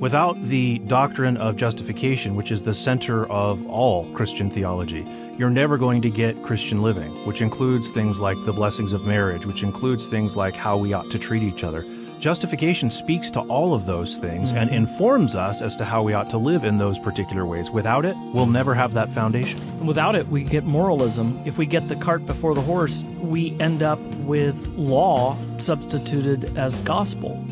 Without 0.00 0.42
the 0.44 0.78
doctrine 0.78 1.36
of 1.36 1.56
justification, 1.56 2.34
which 2.34 2.50
is 2.50 2.62
the 2.62 2.72
center 2.72 3.26
of 3.26 3.66
all 3.66 4.10
Christian 4.14 4.50
theology, 4.50 5.04
you're 5.36 5.50
never 5.50 5.76
going 5.76 6.00
to 6.00 6.08
get 6.08 6.42
Christian 6.42 6.80
living, 6.80 7.12
which 7.26 7.42
includes 7.42 7.90
things 7.90 8.18
like 8.18 8.40
the 8.46 8.52
blessings 8.52 8.94
of 8.94 9.04
marriage, 9.04 9.44
which 9.44 9.62
includes 9.62 10.06
things 10.06 10.38
like 10.38 10.56
how 10.56 10.78
we 10.78 10.94
ought 10.94 11.10
to 11.10 11.18
treat 11.18 11.42
each 11.42 11.64
other. 11.64 11.84
Justification 12.18 12.88
speaks 12.88 13.30
to 13.30 13.40
all 13.40 13.74
of 13.74 13.84
those 13.84 14.16
things 14.16 14.48
mm-hmm. 14.48 14.58
and 14.58 14.74
informs 14.74 15.36
us 15.36 15.60
as 15.60 15.76
to 15.76 15.84
how 15.84 16.02
we 16.02 16.14
ought 16.14 16.30
to 16.30 16.38
live 16.38 16.64
in 16.64 16.78
those 16.78 16.98
particular 16.98 17.44
ways. 17.44 17.70
Without 17.70 18.06
it, 18.06 18.16
we'll 18.32 18.46
never 18.46 18.72
have 18.72 18.94
that 18.94 19.12
foundation. 19.12 19.84
Without 19.84 20.14
it, 20.14 20.26
we 20.28 20.44
get 20.44 20.64
moralism. 20.64 21.42
If 21.44 21.58
we 21.58 21.66
get 21.66 21.86
the 21.88 21.96
cart 21.96 22.24
before 22.24 22.54
the 22.54 22.62
horse, 22.62 23.04
we 23.20 23.54
end 23.60 23.82
up 23.82 24.00
with 24.24 24.66
law 24.68 25.36
substituted 25.58 26.56
as 26.56 26.76
gospel. 26.78 27.44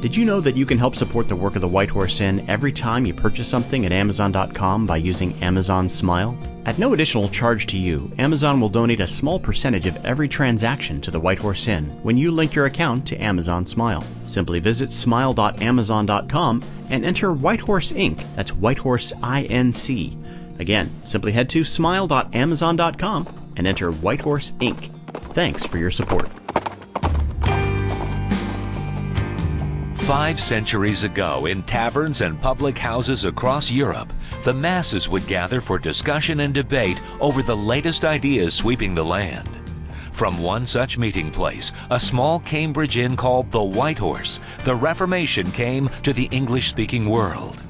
Did 0.00 0.14
you 0.14 0.26
know 0.26 0.40
that 0.40 0.56
you 0.56 0.66
can 0.66 0.78
help 0.78 0.94
support 0.94 1.26
the 1.26 1.34
work 1.34 1.54
of 1.54 1.62
the 1.62 1.68
White 1.68 1.88
Horse 1.88 2.20
Inn 2.20 2.44
every 2.50 2.70
time 2.70 3.06
you 3.06 3.14
purchase 3.14 3.48
something 3.48 3.86
at 3.86 3.92
Amazon.com 3.92 4.86
by 4.86 4.98
using 4.98 5.32
Amazon 5.42 5.88
Smile? 5.88 6.36
At 6.66 6.78
no 6.78 6.92
additional 6.92 7.30
charge 7.30 7.66
to 7.68 7.78
you, 7.78 8.12
Amazon 8.18 8.60
will 8.60 8.68
donate 8.68 9.00
a 9.00 9.08
small 9.08 9.40
percentage 9.40 9.86
of 9.86 10.04
every 10.04 10.28
transaction 10.28 11.00
to 11.00 11.10
the 11.10 11.18
White 11.18 11.38
Horse 11.38 11.66
Inn 11.66 11.86
when 12.02 12.18
you 12.18 12.30
link 12.30 12.54
your 12.54 12.66
account 12.66 13.06
to 13.06 13.16
Amazon 13.16 13.64
Smile. 13.64 14.04
Simply 14.26 14.60
visit 14.60 14.92
smile.amazon.com 14.92 16.62
and 16.90 17.04
enter 17.04 17.32
White 17.32 17.60
Horse 17.60 17.92
Inc. 17.92 18.22
That's 18.34 18.52
White 18.52 18.78
Horse 18.78 19.14
I-N-C. 19.22 20.18
Again, 20.58 20.90
simply 21.04 21.32
head 21.32 21.48
to 21.50 21.64
smile.amazon.com 21.64 23.52
and 23.56 23.66
enter 23.66 23.90
White 23.90 24.20
Horse 24.20 24.52
Inc. 24.60 24.90
Thanks 25.32 25.64
for 25.66 25.78
your 25.78 25.90
support. 25.90 26.28
Five 30.06 30.38
centuries 30.38 31.02
ago, 31.02 31.46
in 31.46 31.64
taverns 31.64 32.20
and 32.20 32.40
public 32.40 32.78
houses 32.78 33.24
across 33.24 33.72
Europe, 33.72 34.12
the 34.44 34.54
masses 34.54 35.08
would 35.08 35.26
gather 35.26 35.60
for 35.60 35.80
discussion 35.80 36.38
and 36.38 36.54
debate 36.54 37.00
over 37.20 37.42
the 37.42 37.56
latest 37.56 38.04
ideas 38.04 38.54
sweeping 38.54 38.94
the 38.94 39.04
land. 39.04 39.48
From 40.12 40.40
one 40.40 40.64
such 40.64 40.96
meeting 40.96 41.32
place, 41.32 41.72
a 41.90 41.98
small 41.98 42.38
Cambridge 42.38 42.98
inn 42.98 43.16
called 43.16 43.50
the 43.50 43.60
White 43.64 43.98
Horse, 43.98 44.38
the 44.62 44.76
Reformation 44.76 45.50
came 45.50 45.90
to 46.04 46.12
the 46.12 46.28
English 46.30 46.68
speaking 46.68 47.08
world. 47.08 47.64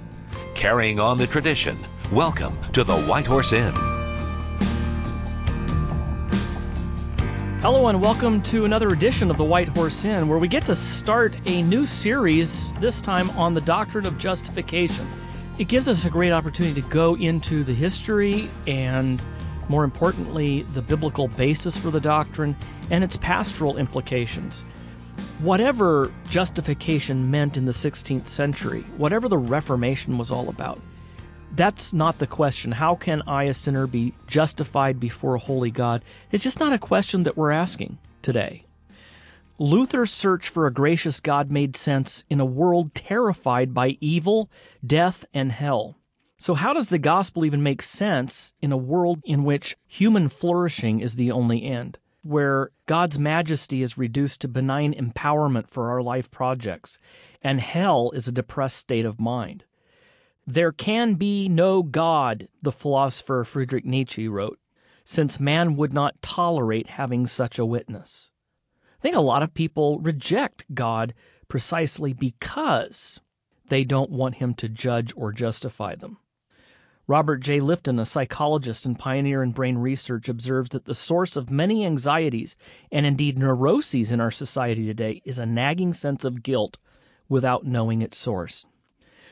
Carrying 0.54 1.00
on 1.00 1.16
the 1.16 1.26
tradition, 1.26 1.78
welcome 2.12 2.58
to 2.74 2.84
the 2.84 3.00
White 3.04 3.26
Horse 3.26 3.54
Inn. 3.54 3.95
Hello, 7.66 7.88
and 7.88 8.00
welcome 8.00 8.40
to 8.42 8.64
another 8.64 8.90
edition 8.90 9.28
of 9.28 9.38
the 9.38 9.44
White 9.44 9.66
Horse 9.66 10.04
Inn, 10.04 10.28
where 10.28 10.38
we 10.38 10.46
get 10.46 10.64
to 10.66 10.74
start 10.76 11.34
a 11.46 11.64
new 11.64 11.84
series, 11.84 12.70
this 12.74 13.00
time 13.00 13.28
on 13.30 13.54
the 13.54 13.60
doctrine 13.60 14.06
of 14.06 14.18
justification. 14.18 15.04
It 15.58 15.66
gives 15.66 15.88
us 15.88 16.04
a 16.04 16.10
great 16.10 16.30
opportunity 16.30 16.80
to 16.80 16.88
go 16.88 17.16
into 17.16 17.64
the 17.64 17.74
history 17.74 18.48
and, 18.68 19.20
more 19.68 19.82
importantly, 19.82 20.62
the 20.74 20.80
biblical 20.80 21.26
basis 21.26 21.76
for 21.76 21.90
the 21.90 21.98
doctrine 21.98 22.54
and 22.92 23.02
its 23.02 23.16
pastoral 23.16 23.78
implications. 23.78 24.62
Whatever 25.40 26.12
justification 26.28 27.32
meant 27.32 27.56
in 27.56 27.64
the 27.64 27.72
16th 27.72 28.28
century, 28.28 28.82
whatever 28.96 29.28
the 29.28 29.38
Reformation 29.38 30.18
was 30.18 30.30
all 30.30 30.48
about, 30.50 30.78
that's 31.54 31.92
not 31.92 32.18
the 32.18 32.26
question. 32.26 32.72
How 32.72 32.94
can 32.94 33.22
I, 33.22 33.44
a 33.44 33.54
sinner, 33.54 33.86
be 33.86 34.14
justified 34.26 35.00
before 35.00 35.34
a 35.34 35.40
holy 35.40 35.70
God? 35.70 36.04
It's 36.32 36.44
just 36.44 36.60
not 36.60 36.72
a 36.72 36.78
question 36.78 37.22
that 37.22 37.36
we're 37.36 37.52
asking 37.52 37.98
today. 38.22 38.64
Luther's 39.58 40.10
search 40.10 40.50
for 40.50 40.66
a 40.66 40.72
gracious 40.72 41.18
God 41.20 41.50
made 41.50 41.76
sense 41.76 42.24
in 42.28 42.40
a 42.40 42.44
world 42.44 42.94
terrified 42.94 43.72
by 43.72 43.96
evil, 44.00 44.50
death, 44.86 45.24
and 45.32 45.50
hell. 45.50 45.96
So, 46.36 46.52
how 46.52 46.74
does 46.74 46.90
the 46.90 46.98
gospel 46.98 47.46
even 47.46 47.62
make 47.62 47.80
sense 47.80 48.52
in 48.60 48.70
a 48.70 48.76
world 48.76 49.22
in 49.24 49.44
which 49.44 49.76
human 49.86 50.28
flourishing 50.28 51.00
is 51.00 51.16
the 51.16 51.32
only 51.32 51.64
end, 51.64 51.98
where 52.22 52.70
God's 52.84 53.18
majesty 53.18 53.82
is 53.82 53.96
reduced 53.96 54.42
to 54.42 54.48
benign 54.48 54.92
empowerment 54.92 55.70
for 55.70 55.88
our 55.88 56.02
life 56.02 56.30
projects, 56.30 56.98
and 57.40 57.58
hell 57.58 58.10
is 58.14 58.28
a 58.28 58.32
depressed 58.32 58.76
state 58.76 59.06
of 59.06 59.18
mind? 59.18 59.64
There 60.48 60.70
can 60.70 61.14
be 61.14 61.48
no 61.48 61.82
God, 61.82 62.46
the 62.62 62.70
philosopher 62.70 63.42
Friedrich 63.42 63.84
Nietzsche 63.84 64.28
wrote, 64.28 64.60
since 65.04 65.40
man 65.40 65.74
would 65.76 65.92
not 65.92 66.22
tolerate 66.22 66.90
having 66.90 67.26
such 67.26 67.58
a 67.58 67.66
witness. 67.66 68.30
I 69.00 69.02
think 69.02 69.16
a 69.16 69.20
lot 69.20 69.42
of 69.42 69.54
people 69.54 69.98
reject 69.98 70.72
God 70.72 71.14
precisely 71.48 72.12
because 72.12 73.20
they 73.68 73.82
don't 73.82 74.10
want 74.10 74.36
him 74.36 74.54
to 74.54 74.68
judge 74.68 75.12
or 75.16 75.32
justify 75.32 75.96
them. 75.96 76.18
Robert 77.08 77.38
J. 77.38 77.58
Lifton, 77.60 78.00
a 78.00 78.04
psychologist 78.04 78.86
and 78.86 78.98
pioneer 78.98 79.42
in 79.42 79.50
brain 79.50 79.78
research, 79.78 80.28
observes 80.28 80.70
that 80.70 80.84
the 80.84 80.94
source 80.94 81.36
of 81.36 81.50
many 81.50 81.84
anxieties 81.84 82.56
and 82.92 83.04
indeed 83.04 83.36
neuroses 83.36 84.12
in 84.12 84.20
our 84.20 84.30
society 84.30 84.86
today 84.86 85.22
is 85.24 85.40
a 85.40 85.46
nagging 85.46 85.92
sense 85.92 86.24
of 86.24 86.44
guilt 86.44 86.78
without 87.28 87.66
knowing 87.66 88.00
its 88.00 88.16
source. 88.16 88.66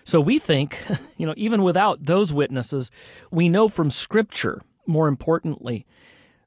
So 0.04 0.20
we 0.20 0.38
think, 0.38 0.78
you 1.16 1.26
know, 1.26 1.34
even 1.36 1.62
without 1.62 2.04
those 2.04 2.32
witnesses, 2.32 2.90
we 3.30 3.48
know 3.48 3.68
from 3.68 3.90
Scripture, 3.90 4.62
more 4.86 5.08
importantly, 5.08 5.86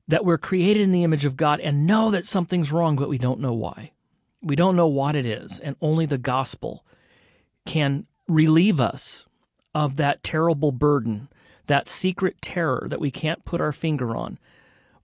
that 0.07 0.23
we're 0.23 0.37
created 0.37 0.83
in 0.83 0.91
the 0.91 1.03
image 1.03 1.25
of 1.25 1.35
God 1.35 1.59
and 1.59 1.85
know 1.85 2.11
that 2.11 2.25
something's 2.25 2.71
wrong, 2.71 2.95
but 2.95 3.09
we 3.09 3.17
don't 3.17 3.41
know 3.41 3.53
why. 3.53 3.91
We 4.41 4.55
don't 4.55 4.75
know 4.75 4.87
what 4.87 5.15
it 5.15 5.25
is, 5.25 5.59
and 5.59 5.75
only 5.81 6.05
the 6.05 6.17
gospel 6.17 6.85
can 7.65 8.05
relieve 8.27 8.79
us 8.79 9.25
of 9.75 9.97
that 9.97 10.23
terrible 10.23 10.71
burden, 10.71 11.27
that 11.65 11.87
secret 11.87 12.41
terror 12.41 12.87
that 12.89 13.01
we 13.01 13.11
can't 13.11 13.43
put 13.43 13.59
our 13.59 13.73
finger 13.73 14.15
on, 14.15 14.39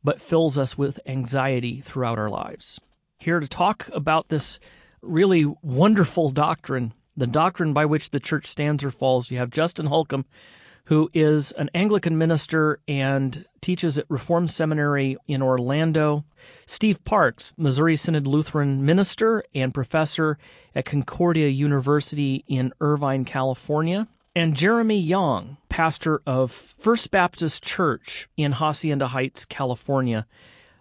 but 0.04 0.22
fills 0.22 0.58
us 0.58 0.78
with 0.78 1.00
anxiety 1.06 1.82
throughout 1.82 2.20
our 2.20 2.30
lives. 2.30 2.80
Here 3.18 3.40
to 3.40 3.48
talk 3.48 3.90
about 3.92 4.30
this 4.30 4.60
really 5.02 5.46
wonderful 5.62 6.30
doctrine 6.30 6.94
the 7.16 7.28
doctrine 7.28 7.74
by 7.74 7.86
which 7.86 8.10
the 8.10 8.20
church 8.20 8.46
stands 8.46 8.84
or 8.84 8.92
falls. 8.92 9.32
You 9.32 9.38
have 9.38 9.50
Justin 9.50 9.88
Holcomb, 9.88 10.26
who 10.86 11.10
is 11.14 11.52
an 11.54 11.70
Anglican 11.74 12.18
minister 12.18 12.80
and 12.88 13.46
teaches 13.62 13.98
at 13.98 14.06
Reformed 14.10 14.52
Seminary 14.52 15.18
in 15.28 15.42
Orlando. 15.42 16.26
Steve 16.66 17.04
Parks, 17.06 17.54
Missouri 17.58 17.96
Synod 17.96 18.28
Lutheran 18.28 18.86
minister 18.86 19.44
and 19.56 19.74
professor 19.74 20.38
at 20.76 20.86
Concordia 20.86 21.48
University 21.48 22.44
in 22.48 22.74
Irvine, 22.82 23.24
California. 23.24 24.08
And 24.36 24.56
Jeremy 24.56 24.98
Young, 24.98 25.58
pastor 25.70 26.22
of 26.26 26.52
First 26.52 27.12
Baptist 27.12 27.64
Church 27.64 28.28
in 28.36 28.54
Hacienda 28.54 29.08
Heights, 29.08 29.46
California. 29.46 30.26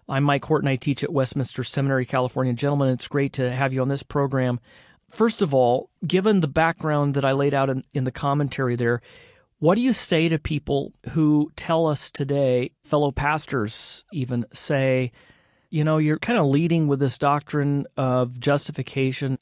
I'm 0.09 0.23
Mike 0.23 0.43
Horton. 0.43 0.67
I 0.67 0.75
teach 0.75 1.03
at 1.03 1.13
Westminster 1.13 1.63
Seminary, 1.63 2.05
California. 2.05 2.51
Gentlemen, 2.53 2.89
it's 2.89 3.07
great 3.07 3.31
to 3.33 3.51
have 3.51 3.71
you 3.71 3.81
on 3.81 3.87
this 3.87 4.03
program. 4.03 4.59
First 5.13 5.43
of 5.43 5.53
all, 5.53 5.91
given 6.05 6.39
the 6.39 6.47
background 6.47 7.13
that 7.13 7.23
I 7.23 7.33
laid 7.33 7.53
out 7.53 7.69
in, 7.69 7.83
in 7.93 8.03
the 8.03 8.11
commentary 8.11 8.75
there, 8.75 8.99
what 9.59 9.75
do 9.75 9.81
you 9.81 9.93
say 9.93 10.27
to 10.27 10.39
people 10.39 10.91
who 11.11 11.51
tell 11.55 11.85
us 11.85 12.09
today, 12.09 12.71
fellow 12.83 13.11
pastors 13.11 14.03
even 14.11 14.43
say, 14.51 15.11
you 15.69 15.83
know, 15.83 15.99
you're 15.99 16.17
kind 16.17 16.39
of 16.39 16.47
leading 16.47 16.87
with 16.87 16.99
this 16.99 17.19
doctrine 17.19 17.85
of 17.95 18.39
justification 18.39 19.37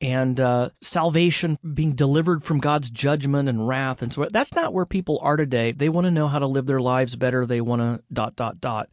and 0.00 0.38
uh, 0.38 0.68
salvation 0.80 1.58
being 1.74 1.96
delivered 1.96 2.44
from 2.44 2.60
God's 2.60 2.88
judgment 2.88 3.48
and 3.48 3.66
wrath 3.66 4.02
and 4.02 4.12
so 4.12 4.28
that's 4.30 4.54
not 4.54 4.72
where 4.72 4.86
people 4.86 5.18
are 5.22 5.36
today. 5.36 5.72
They 5.72 5.88
want 5.88 6.04
to 6.04 6.12
know 6.12 6.28
how 6.28 6.38
to 6.38 6.46
live 6.46 6.66
their 6.66 6.80
lives 6.80 7.16
better. 7.16 7.46
They 7.46 7.60
want 7.60 7.82
to 7.82 8.00
dot 8.12 8.36
dot 8.36 8.60
dot. 8.60 8.90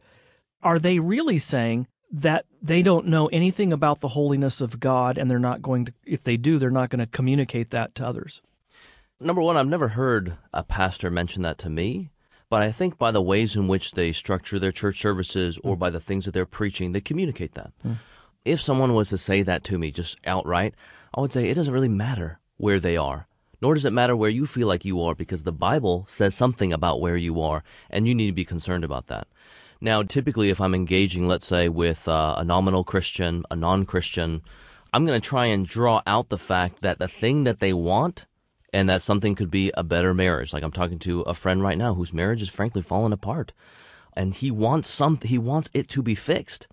Are 0.62 0.80
they 0.80 0.98
really 0.98 1.38
saying 1.38 1.86
that 2.14 2.46
they 2.62 2.80
don't 2.80 3.08
know 3.08 3.26
anything 3.28 3.72
about 3.72 3.98
the 3.98 4.08
holiness 4.08 4.60
of 4.60 4.78
God 4.78 5.18
and 5.18 5.28
they're 5.28 5.40
not 5.40 5.62
going 5.62 5.86
to 5.86 5.92
if 6.04 6.22
they 6.22 6.36
do 6.36 6.58
they're 6.58 6.70
not 6.70 6.88
going 6.88 7.00
to 7.00 7.06
communicate 7.06 7.70
that 7.70 7.94
to 7.96 8.06
others. 8.06 8.40
Number 9.18 9.42
1, 9.42 9.56
I've 9.56 9.66
never 9.66 9.88
heard 9.88 10.36
a 10.52 10.62
pastor 10.62 11.10
mention 11.10 11.42
that 11.42 11.58
to 11.58 11.70
me, 11.70 12.10
but 12.48 12.62
I 12.62 12.70
think 12.70 12.98
by 12.98 13.10
the 13.10 13.22
ways 13.22 13.56
in 13.56 13.66
which 13.66 13.92
they 13.92 14.12
structure 14.12 14.60
their 14.60 14.70
church 14.70 15.00
services 15.00 15.58
or 15.64 15.74
mm. 15.74 15.78
by 15.80 15.90
the 15.90 16.00
things 16.00 16.24
that 16.24 16.30
they're 16.32 16.46
preaching, 16.46 16.92
they 16.92 17.00
communicate 17.00 17.54
that. 17.54 17.72
Mm. 17.84 17.96
If 18.44 18.60
someone 18.60 18.94
was 18.94 19.08
to 19.10 19.18
say 19.18 19.42
that 19.42 19.64
to 19.64 19.78
me 19.78 19.90
just 19.90 20.18
outright, 20.24 20.74
I 21.14 21.20
would 21.20 21.32
say 21.32 21.48
it 21.48 21.54
doesn't 21.54 21.74
really 21.74 21.88
matter 21.88 22.38
where 22.58 22.78
they 22.78 22.96
are. 22.96 23.26
Nor 23.60 23.74
does 23.74 23.86
it 23.86 23.92
matter 23.92 24.14
where 24.14 24.30
you 24.30 24.46
feel 24.46 24.68
like 24.68 24.84
you 24.84 25.00
are 25.02 25.14
because 25.14 25.42
the 25.42 25.52
Bible 25.52 26.04
says 26.08 26.34
something 26.34 26.72
about 26.72 27.00
where 27.00 27.16
you 27.16 27.40
are 27.40 27.64
and 27.88 28.06
you 28.06 28.14
need 28.14 28.26
to 28.26 28.32
be 28.32 28.44
concerned 28.44 28.84
about 28.84 29.06
that. 29.08 29.26
Now, 29.80 30.02
typically, 30.02 30.50
if 30.50 30.60
I'm 30.60 30.74
engaging, 30.74 31.26
let's 31.26 31.46
say, 31.46 31.68
with 31.68 32.08
uh, 32.08 32.36
a 32.38 32.44
nominal 32.44 32.84
Christian, 32.84 33.44
a 33.50 33.56
non 33.56 33.84
Christian, 33.84 34.42
I'm 34.92 35.04
going 35.06 35.20
to 35.20 35.28
try 35.28 35.46
and 35.46 35.66
draw 35.66 36.02
out 36.06 36.28
the 36.28 36.38
fact 36.38 36.82
that 36.82 36.98
the 36.98 37.08
thing 37.08 37.44
that 37.44 37.60
they 37.60 37.72
want 37.72 38.26
and 38.72 38.88
that 38.88 39.02
something 39.02 39.34
could 39.36 39.50
be 39.50 39.70
a 39.76 39.84
better 39.84 40.12
marriage. 40.12 40.52
Like 40.52 40.62
I'm 40.62 40.72
talking 40.72 40.98
to 41.00 41.20
a 41.22 41.34
friend 41.34 41.62
right 41.62 41.78
now 41.78 41.94
whose 41.94 42.12
marriage 42.12 42.42
is 42.42 42.48
frankly 42.48 42.82
falling 42.82 43.12
apart. 43.12 43.52
And 44.14 44.34
he 44.34 44.50
wants 44.50 44.88
some 44.88 45.18
he 45.22 45.38
wants 45.38 45.70
it 45.72 45.88
to 45.88 46.02
be 46.02 46.14
fixed. 46.14 46.66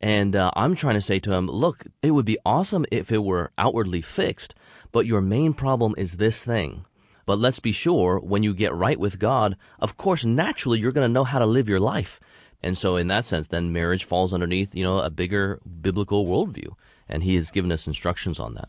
And 0.00 0.36
uh, 0.36 0.50
I'm 0.54 0.74
trying 0.74 0.94
to 0.94 1.00
say 1.00 1.18
to 1.20 1.32
him, 1.32 1.48
look, 1.48 1.86
it 2.02 2.10
would 2.10 2.26
be 2.26 2.38
awesome 2.44 2.84
if 2.90 3.10
it 3.10 3.22
were 3.22 3.52
outwardly 3.56 4.02
fixed, 4.02 4.54
but 4.92 5.06
your 5.06 5.20
main 5.20 5.54
problem 5.54 5.94
is 5.96 6.16
this 6.16 6.44
thing. 6.44 6.84
But 7.24 7.38
let's 7.38 7.60
be 7.60 7.72
sure 7.72 8.20
when 8.20 8.42
you 8.42 8.52
get 8.54 8.74
right 8.74 9.00
with 9.00 9.18
God, 9.18 9.56
of 9.80 9.96
course, 9.96 10.24
naturally, 10.24 10.78
you're 10.78 10.92
going 10.92 11.08
to 11.08 11.12
know 11.12 11.24
how 11.24 11.38
to 11.38 11.46
live 11.46 11.68
your 11.68 11.80
life. 11.80 12.20
And 12.66 12.76
so, 12.76 12.96
in 12.96 13.06
that 13.06 13.24
sense, 13.24 13.46
then 13.46 13.72
marriage 13.72 14.02
falls 14.02 14.32
underneath, 14.32 14.74
you 14.74 14.82
know, 14.82 14.98
a 14.98 15.08
bigger 15.08 15.60
biblical 15.80 16.26
worldview. 16.26 16.74
And 17.08 17.22
he 17.22 17.36
has 17.36 17.52
given 17.52 17.70
us 17.70 17.86
instructions 17.86 18.40
on 18.40 18.54
that. 18.54 18.68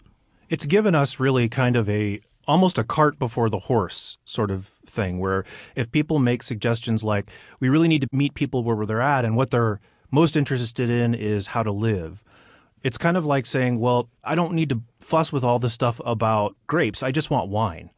It's 0.49 0.67
given 0.67 0.93
us 0.93 1.19
really 1.19 1.49
kind 1.49 1.75
of 1.75 1.89
a 1.89 2.21
almost 2.47 2.77
a 2.77 2.83
cart 2.83 3.17
before 3.17 3.49
the 3.49 3.57
horse 3.57 4.19
sort 4.23 4.51
of 4.51 4.67
thing, 4.85 5.17
where 5.17 5.45
if 5.75 5.91
people 5.91 6.19
make 6.19 6.43
suggestions 6.43 7.03
like, 7.03 7.25
we 7.59 7.69
really 7.69 7.87
need 7.87 8.01
to 8.01 8.07
meet 8.11 8.35
people 8.35 8.63
where 8.63 8.85
they're 8.85 9.01
at 9.01 9.25
and 9.25 9.35
what 9.35 9.49
they're 9.49 9.79
most 10.11 10.37
interested 10.37 10.91
in 10.91 11.15
is 11.15 11.47
how 11.47 11.63
to 11.63 11.71
live. 11.71 12.23
It's 12.83 12.99
kind 12.99 13.17
of 13.17 13.25
like 13.25 13.47
saying, 13.47 13.79
well, 13.79 14.09
I 14.23 14.35
don't 14.35 14.53
need 14.53 14.69
to 14.69 14.83
fuss 14.99 15.33
with 15.33 15.43
all 15.43 15.57
this 15.57 15.73
stuff 15.73 15.99
about 16.05 16.55
grapes. 16.67 17.01
I 17.01 17.11
just 17.11 17.31
want 17.31 17.49
wine, 17.49 17.89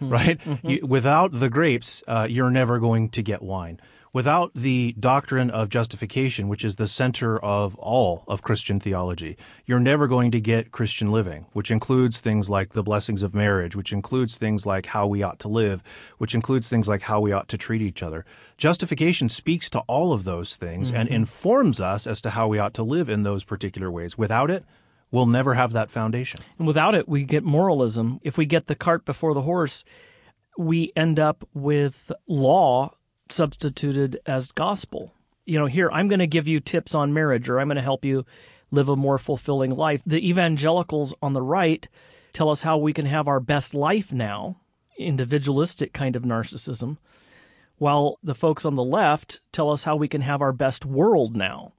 hmm. 0.00 0.08
right? 0.08 0.38
Mm-hmm. 0.40 0.68
You, 0.68 0.80
without 0.84 1.30
the 1.30 1.48
grapes, 1.48 2.02
uh, 2.08 2.26
you're 2.28 2.50
never 2.50 2.80
going 2.80 3.08
to 3.10 3.22
get 3.22 3.40
wine 3.40 3.80
without 4.14 4.54
the 4.54 4.94
doctrine 4.98 5.50
of 5.50 5.68
justification, 5.68 6.48
which 6.48 6.64
is 6.64 6.76
the 6.76 6.86
center 6.86 7.36
of 7.38 7.74
all 7.74 8.24
of 8.28 8.40
Christian 8.40 8.78
theology, 8.78 9.36
you're 9.66 9.80
never 9.80 10.06
going 10.06 10.30
to 10.30 10.40
get 10.40 10.70
Christian 10.70 11.10
living, 11.10 11.46
which 11.52 11.70
includes 11.70 12.20
things 12.20 12.48
like 12.48 12.70
the 12.70 12.82
blessings 12.82 13.24
of 13.24 13.34
marriage, 13.34 13.74
which 13.74 13.92
includes 13.92 14.36
things 14.36 14.64
like 14.64 14.86
how 14.86 15.06
we 15.06 15.22
ought 15.22 15.40
to 15.40 15.48
live, 15.48 15.82
which 16.18 16.34
includes 16.34 16.68
things 16.68 16.88
like 16.88 17.02
how 17.02 17.20
we 17.20 17.32
ought 17.32 17.48
to 17.48 17.58
treat 17.58 17.82
each 17.82 18.02
other. 18.02 18.24
Justification 18.56 19.28
speaks 19.28 19.68
to 19.68 19.80
all 19.80 20.12
of 20.12 20.22
those 20.22 20.56
things 20.56 20.88
mm-hmm. 20.88 21.00
and 21.00 21.08
informs 21.08 21.80
us 21.80 22.06
as 22.06 22.20
to 22.20 22.30
how 22.30 22.46
we 22.46 22.58
ought 22.58 22.74
to 22.74 22.84
live 22.84 23.08
in 23.08 23.24
those 23.24 23.42
particular 23.42 23.90
ways. 23.90 24.16
Without 24.16 24.48
it, 24.48 24.64
we'll 25.10 25.26
never 25.26 25.54
have 25.54 25.72
that 25.72 25.90
foundation. 25.90 26.38
And 26.56 26.68
without 26.68 26.94
it, 26.94 27.08
we 27.08 27.24
get 27.24 27.42
moralism. 27.42 28.20
If 28.22 28.38
we 28.38 28.46
get 28.46 28.68
the 28.68 28.76
cart 28.76 29.04
before 29.04 29.34
the 29.34 29.42
horse, 29.42 29.84
we 30.56 30.92
end 30.94 31.18
up 31.18 31.48
with 31.52 32.12
law 32.28 32.92
substituted 33.28 34.20
as 34.26 34.52
gospel. 34.52 35.12
You 35.44 35.58
know, 35.58 35.66
here, 35.66 35.90
I'm 35.90 36.08
going 36.08 36.20
to 36.20 36.26
give 36.26 36.48
you 36.48 36.60
tips 36.60 36.94
on 36.94 37.12
marriage 37.12 37.48
or 37.48 37.60
I'm 37.60 37.68
going 37.68 37.76
to 37.76 37.82
help 37.82 38.04
you 38.04 38.24
live 38.70 38.88
a 38.88 38.96
more 38.96 39.18
fulfilling 39.18 39.70
life. 39.70 40.02
The 40.04 40.26
evangelicals 40.28 41.14
on 41.22 41.32
the 41.32 41.42
right 41.42 41.86
tell 42.32 42.50
us 42.50 42.62
how 42.62 42.78
we 42.78 42.92
can 42.92 43.06
have 43.06 43.28
our 43.28 43.40
best 43.40 43.74
life 43.74 44.12
now, 44.12 44.56
individualistic 44.98 45.92
kind 45.92 46.16
of 46.16 46.22
narcissism, 46.22 46.98
while 47.78 48.18
the 48.22 48.34
folks 48.34 48.64
on 48.64 48.74
the 48.74 48.84
left 48.84 49.40
tell 49.52 49.70
us 49.70 49.84
how 49.84 49.96
we 49.96 50.08
can 50.08 50.22
have 50.22 50.42
our 50.42 50.52
best 50.52 50.84
world 50.84 51.36
now. 51.36 51.72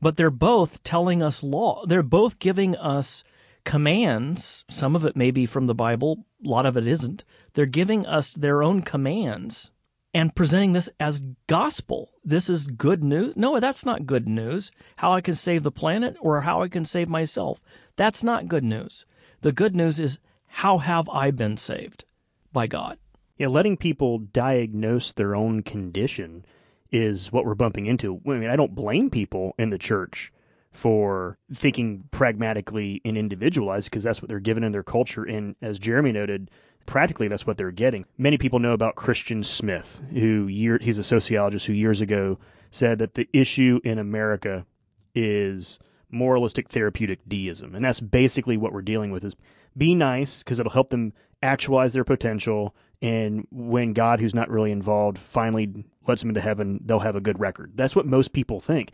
But 0.00 0.16
they're 0.16 0.30
both 0.30 0.82
telling 0.82 1.22
us 1.22 1.42
law. 1.42 1.86
They're 1.86 2.02
both 2.02 2.38
giving 2.38 2.76
us 2.76 3.24
commands. 3.64 4.64
Some 4.68 4.94
of 4.94 5.04
it 5.04 5.16
may 5.16 5.30
be 5.30 5.46
from 5.46 5.66
the 5.66 5.74
Bible, 5.74 6.24
a 6.44 6.48
lot 6.48 6.66
of 6.66 6.76
it 6.76 6.86
isn't. 6.86 7.24
They're 7.54 7.66
giving 7.66 8.06
us 8.06 8.34
their 8.34 8.62
own 8.62 8.82
commands 8.82 9.70
and 10.16 10.34
presenting 10.34 10.72
this 10.72 10.88
as 10.98 11.22
gospel. 11.46 12.10
This 12.24 12.48
is 12.48 12.68
good 12.68 13.04
news. 13.04 13.34
No, 13.36 13.60
that's 13.60 13.84
not 13.84 14.06
good 14.06 14.26
news. 14.26 14.72
How 14.96 15.12
I 15.12 15.20
can 15.20 15.34
save 15.34 15.62
the 15.62 15.70
planet 15.70 16.16
or 16.22 16.40
how 16.40 16.62
I 16.62 16.68
can 16.68 16.86
save 16.86 17.06
myself. 17.06 17.60
That's 17.96 18.24
not 18.24 18.48
good 18.48 18.64
news. 18.64 19.04
The 19.42 19.52
good 19.52 19.76
news 19.76 20.00
is 20.00 20.18
how 20.46 20.78
have 20.78 21.06
I 21.10 21.32
been 21.32 21.58
saved 21.58 22.06
by 22.50 22.66
God? 22.66 22.96
Yeah, 23.36 23.48
letting 23.48 23.76
people 23.76 24.18
diagnose 24.18 25.12
their 25.12 25.36
own 25.36 25.62
condition 25.62 26.46
is 26.90 27.30
what 27.30 27.44
we're 27.44 27.54
bumping 27.54 27.84
into. 27.84 28.18
I 28.26 28.30
mean, 28.30 28.48
I 28.48 28.56
don't 28.56 28.74
blame 28.74 29.10
people 29.10 29.54
in 29.58 29.68
the 29.68 29.76
church 29.76 30.32
for 30.72 31.36
thinking 31.52 32.04
pragmatically 32.10 33.02
and 33.04 33.18
individualized 33.18 33.90
because 33.90 34.04
that's 34.04 34.22
what 34.22 34.30
they're 34.30 34.40
given 34.40 34.64
in 34.64 34.72
their 34.72 34.82
culture. 34.82 35.24
And 35.24 35.56
as 35.60 35.78
Jeremy 35.78 36.12
noted, 36.12 36.50
practically 36.86 37.28
that's 37.28 37.46
what 37.46 37.56
they're 37.56 37.70
getting. 37.70 38.06
Many 38.16 38.38
people 38.38 38.58
know 38.58 38.72
about 38.72 38.94
Christian 38.94 39.42
Smith, 39.42 40.02
who 40.12 40.46
year, 40.46 40.78
he's 40.80 40.98
a 40.98 41.04
sociologist 41.04 41.66
who 41.66 41.72
years 41.72 42.00
ago 42.00 42.38
said 42.70 42.98
that 42.98 43.14
the 43.14 43.28
issue 43.32 43.80
in 43.84 43.98
America 43.98 44.66
is 45.14 45.78
moralistic 46.10 46.68
therapeutic 46.68 47.20
deism. 47.28 47.74
And 47.74 47.84
that's 47.84 48.00
basically 48.00 48.56
what 48.56 48.72
we're 48.72 48.82
dealing 48.82 49.10
with 49.10 49.24
is 49.24 49.36
be 49.76 49.94
nice 49.94 50.42
because 50.42 50.60
it'll 50.60 50.72
help 50.72 50.90
them 50.90 51.12
actualize 51.42 51.92
their 51.92 52.04
potential 52.04 52.74
and 53.02 53.46
when 53.50 53.92
God 53.92 54.20
who's 54.20 54.34
not 54.34 54.48
really 54.48 54.72
involved 54.72 55.18
finally 55.18 55.84
lets 56.06 56.22
them 56.22 56.30
into 56.30 56.40
heaven, 56.40 56.80
they'll 56.84 57.00
have 57.00 57.16
a 57.16 57.20
good 57.20 57.38
record. 57.38 57.72
That's 57.74 57.94
what 57.94 58.06
most 58.06 58.32
people 58.32 58.60
think. 58.60 58.92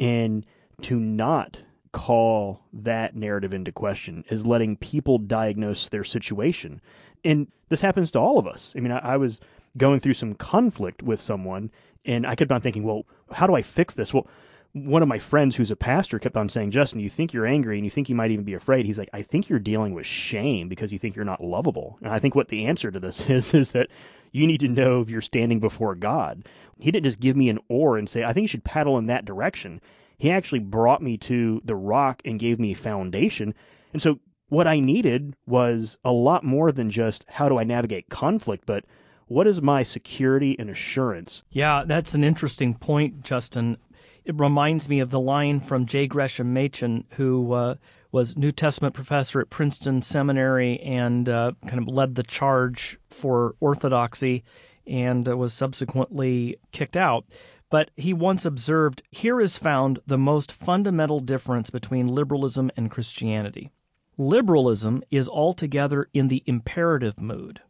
And 0.00 0.46
to 0.82 0.98
not 0.98 1.62
call 1.92 2.62
that 2.72 3.14
narrative 3.14 3.52
into 3.52 3.70
question 3.70 4.24
is 4.30 4.46
letting 4.46 4.76
people 4.76 5.18
diagnose 5.18 5.88
their 5.88 6.04
situation 6.04 6.80
and 7.24 7.48
this 7.68 7.80
happens 7.80 8.10
to 8.12 8.18
all 8.18 8.38
of 8.38 8.46
us. 8.46 8.74
I 8.76 8.80
mean, 8.80 8.92
I, 8.92 8.98
I 8.98 9.16
was 9.16 9.40
going 9.76 10.00
through 10.00 10.14
some 10.14 10.34
conflict 10.34 11.02
with 11.02 11.20
someone, 11.20 11.70
and 12.04 12.26
I 12.26 12.34
kept 12.34 12.52
on 12.52 12.60
thinking, 12.60 12.82
well, 12.82 13.06
how 13.30 13.46
do 13.46 13.54
I 13.54 13.62
fix 13.62 13.94
this? 13.94 14.12
Well, 14.12 14.26
one 14.74 15.02
of 15.02 15.08
my 15.08 15.18
friends 15.18 15.56
who's 15.56 15.70
a 15.70 15.76
pastor 15.76 16.18
kept 16.18 16.36
on 16.36 16.48
saying, 16.48 16.70
Justin, 16.70 17.00
you 17.00 17.10
think 17.10 17.32
you're 17.32 17.46
angry 17.46 17.76
and 17.76 17.84
you 17.84 17.90
think 17.90 18.08
you 18.08 18.14
might 18.14 18.30
even 18.30 18.44
be 18.44 18.54
afraid. 18.54 18.86
He's 18.86 18.98
like, 18.98 19.10
I 19.12 19.20
think 19.22 19.48
you're 19.48 19.58
dealing 19.58 19.92
with 19.92 20.06
shame 20.06 20.68
because 20.68 20.92
you 20.92 20.98
think 20.98 21.14
you're 21.14 21.26
not 21.26 21.44
lovable. 21.44 21.98
And 22.00 22.10
I 22.10 22.18
think 22.18 22.34
what 22.34 22.48
the 22.48 22.64
answer 22.64 22.90
to 22.90 22.98
this 22.98 23.20
is, 23.30 23.52
is 23.52 23.72
that 23.72 23.88
you 24.32 24.46
need 24.46 24.60
to 24.60 24.68
know 24.68 25.02
if 25.02 25.10
you're 25.10 25.20
standing 25.20 25.60
before 25.60 25.94
God. 25.94 26.46
He 26.78 26.90
didn't 26.90 27.04
just 27.04 27.20
give 27.20 27.36
me 27.36 27.50
an 27.50 27.58
oar 27.68 27.98
and 27.98 28.08
say, 28.08 28.24
I 28.24 28.32
think 28.32 28.44
you 28.44 28.48
should 28.48 28.64
paddle 28.64 28.96
in 28.96 29.06
that 29.06 29.26
direction. 29.26 29.80
He 30.16 30.30
actually 30.30 30.60
brought 30.60 31.02
me 31.02 31.18
to 31.18 31.60
the 31.64 31.76
rock 31.76 32.22
and 32.24 32.38
gave 32.38 32.58
me 32.58 32.72
foundation. 32.72 33.54
And 33.92 34.00
so 34.00 34.20
what 34.52 34.66
I 34.66 34.80
needed 34.80 35.34
was 35.46 35.96
a 36.04 36.12
lot 36.12 36.44
more 36.44 36.72
than 36.72 36.90
just 36.90 37.24
how 37.26 37.48
do 37.48 37.56
I 37.56 37.64
navigate 37.64 38.10
conflict, 38.10 38.64
but 38.66 38.84
what 39.26 39.46
is 39.46 39.62
my 39.62 39.82
security 39.82 40.54
and 40.58 40.68
assurance? 40.68 41.42
Yeah, 41.50 41.84
that's 41.86 42.12
an 42.12 42.22
interesting 42.22 42.74
point, 42.74 43.22
Justin. 43.22 43.78
It 44.26 44.38
reminds 44.38 44.90
me 44.90 45.00
of 45.00 45.08
the 45.08 45.18
line 45.18 45.60
from 45.60 45.86
J. 45.86 46.06
Gresham 46.06 46.52
Machen, 46.52 47.04
who 47.12 47.54
uh, 47.54 47.76
was 48.12 48.36
New 48.36 48.52
Testament 48.52 48.92
professor 48.94 49.40
at 49.40 49.48
Princeton 49.48 50.02
Seminary 50.02 50.78
and 50.80 51.30
uh, 51.30 51.52
kind 51.66 51.78
of 51.78 51.88
led 51.88 52.14
the 52.14 52.22
charge 52.22 52.98
for 53.08 53.54
orthodoxy 53.58 54.44
and 54.86 55.26
uh, 55.26 55.34
was 55.34 55.54
subsequently 55.54 56.58
kicked 56.72 56.98
out. 56.98 57.24
But 57.70 57.90
he 57.96 58.12
once 58.12 58.44
observed 58.44 59.02
here 59.10 59.40
is 59.40 59.56
found 59.56 60.00
the 60.06 60.18
most 60.18 60.52
fundamental 60.52 61.20
difference 61.20 61.70
between 61.70 62.06
liberalism 62.06 62.70
and 62.76 62.90
Christianity. 62.90 63.70
Liberalism 64.18 65.02
is 65.10 65.28
altogether 65.28 66.08
in 66.12 66.28
the 66.28 66.42
imperative 66.46 67.18
mood, 67.20 67.60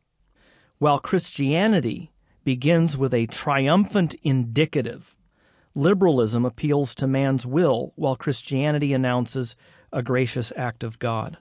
while 0.79 0.99
Christianity 0.99 2.13
begins 2.45 2.97
with 2.97 3.15
a 3.15 3.27
triumphant 3.27 4.15
indicative. 4.23 5.17
Liberalism 5.75 6.45
appeals 6.45 6.95
to 6.97 7.07
man's 7.07 7.47
will, 7.47 7.93
while 7.95 8.17
Christianity 8.17 8.93
announces 8.93 9.55
a 9.93 10.03
gracious 10.03 10.53
act 10.57 10.83
of 10.83 10.99
God. 10.99 11.39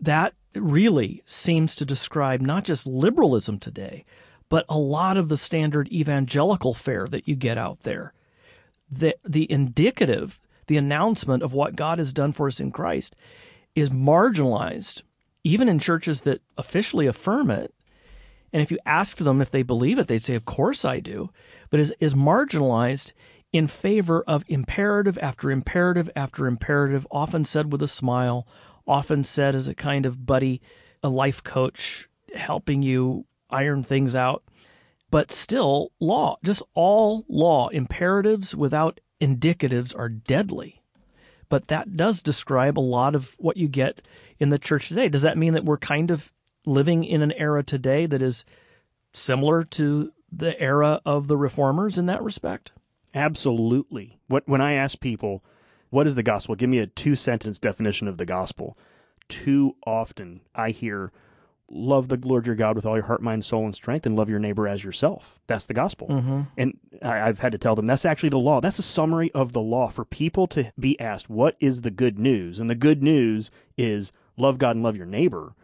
That 0.00 0.34
really 0.54 1.22
seems 1.24 1.76
to 1.76 1.84
describe 1.84 2.40
not 2.40 2.64
just 2.64 2.86
liberalism 2.86 3.58
today, 3.58 4.04
but 4.48 4.66
a 4.68 4.76
lot 4.76 5.16
of 5.16 5.28
the 5.28 5.36
standard 5.36 5.90
evangelical 5.92 6.74
fare 6.74 7.06
that 7.06 7.28
you 7.28 7.36
get 7.36 7.56
out 7.56 7.80
there. 7.84 8.12
The, 8.90 9.16
the 9.24 9.50
indicative, 9.50 10.40
the 10.66 10.76
announcement 10.76 11.42
of 11.42 11.54
what 11.54 11.76
God 11.76 11.98
has 11.98 12.12
done 12.12 12.32
for 12.32 12.48
us 12.48 12.60
in 12.60 12.72
Christ, 12.72 13.16
is 13.74 13.90
marginalized, 13.90 15.02
even 15.44 15.68
in 15.68 15.78
churches 15.78 16.22
that 16.22 16.40
officially 16.56 17.06
affirm 17.06 17.50
it. 17.50 17.74
And 18.52 18.60
if 18.62 18.70
you 18.70 18.78
ask 18.84 19.16
them 19.18 19.40
if 19.40 19.50
they 19.50 19.62
believe 19.62 19.98
it, 19.98 20.08
they'd 20.08 20.22
say, 20.22 20.34
Of 20.34 20.44
course 20.44 20.84
I 20.84 21.00
do. 21.00 21.30
But 21.70 21.80
is, 21.80 21.94
is 22.00 22.14
marginalized 22.14 23.12
in 23.52 23.66
favor 23.66 24.22
of 24.26 24.44
imperative 24.48 25.18
after 25.20 25.50
imperative 25.50 26.10
after 26.14 26.46
imperative, 26.46 27.06
often 27.10 27.44
said 27.44 27.72
with 27.72 27.82
a 27.82 27.88
smile, 27.88 28.46
often 28.86 29.24
said 29.24 29.54
as 29.54 29.68
a 29.68 29.74
kind 29.74 30.06
of 30.06 30.26
buddy, 30.26 30.60
a 31.02 31.08
life 31.08 31.42
coach 31.42 32.08
helping 32.34 32.82
you 32.82 33.26
iron 33.50 33.82
things 33.82 34.14
out. 34.16 34.42
But 35.10 35.30
still, 35.30 35.92
law, 36.00 36.38
just 36.42 36.62
all 36.74 37.24
law, 37.28 37.68
imperatives 37.68 38.54
without 38.54 39.00
indicatives 39.20 39.96
are 39.96 40.08
deadly 40.08 40.81
but 41.52 41.68
that 41.68 41.98
does 41.98 42.22
describe 42.22 42.78
a 42.78 42.80
lot 42.80 43.14
of 43.14 43.34
what 43.38 43.58
you 43.58 43.68
get 43.68 44.00
in 44.38 44.48
the 44.48 44.58
church 44.58 44.88
today. 44.88 45.10
Does 45.10 45.20
that 45.20 45.36
mean 45.36 45.52
that 45.52 45.66
we're 45.66 45.76
kind 45.76 46.10
of 46.10 46.32
living 46.64 47.04
in 47.04 47.20
an 47.20 47.32
era 47.32 47.62
today 47.62 48.06
that 48.06 48.22
is 48.22 48.46
similar 49.12 49.62
to 49.64 50.14
the 50.32 50.58
era 50.58 51.02
of 51.04 51.28
the 51.28 51.36
reformers 51.36 51.98
in 51.98 52.06
that 52.06 52.22
respect? 52.22 52.72
Absolutely. 53.14 54.18
What 54.28 54.48
when 54.48 54.62
I 54.62 54.72
ask 54.72 54.98
people, 54.98 55.44
what 55.90 56.06
is 56.06 56.14
the 56.14 56.22
gospel? 56.22 56.54
Give 56.54 56.70
me 56.70 56.78
a 56.78 56.86
two 56.86 57.14
sentence 57.14 57.58
definition 57.58 58.08
of 58.08 58.16
the 58.16 58.24
gospel. 58.24 58.78
Too 59.28 59.76
often 59.86 60.40
I 60.54 60.70
hear 60.70 61.12
love 61.74 62.08
the 62.08 62.18
Lord 62.22 62.46
your 62.46 62.54
God 62.54 62.76
with 62.76 62.84
all 62.84 62.96
your 62.96 63.06
heart, 63.06 63.22
mind, 63.22 63.44
soul, 63.44 63.64
and 63.64 63.74
strength, 63.74 64.04
and 64.04 64.14
love 64.14 64.28
your 64.28 64.38
neighbor 64.38 64.68
as 64.68 64.84
yourself. 64.84 65.40
That's 65.46 65.64
the 65.64 65.74
gospel. 65.74 66.08
Mm-hmm. 66.08 66.42
And 66.58 66.78
I, 67.00 67.22
I've 67.22 67.38
had 67.38 67.52
to 67.52 67.58
tell 67.58 67.74
them 67.74 67.86
that's 67.86 68.04
actually 68.04 68.28
the 68.28 68.38
law. 68.38 68.60
That's 68.60 68.78
a 68.78 68.82
summary 68.82 69.32
of 69.32 69.52
the 69.52 69.60
law 69.60 69.88
for 69.88 70.04
people 70.04 70.46
to 70.48 70.70
be 70.78 71.00
asked, 71.00 71.30
what 71.30 71.56
is 71.60 71.80
the 71.80 71.90
good 71.90 72.18
news? 72.18 72.60
And 72.60 72.68
the 72.68 72.74
good 72.74 73.02
news 73.02 73.50
is 73.76 74.12
love 74.36 74.58
God 74.58 74.76
and 74.76 74.84
love 74.84 74.96
your 74.96 75.06
neighbor. 75.06 75.54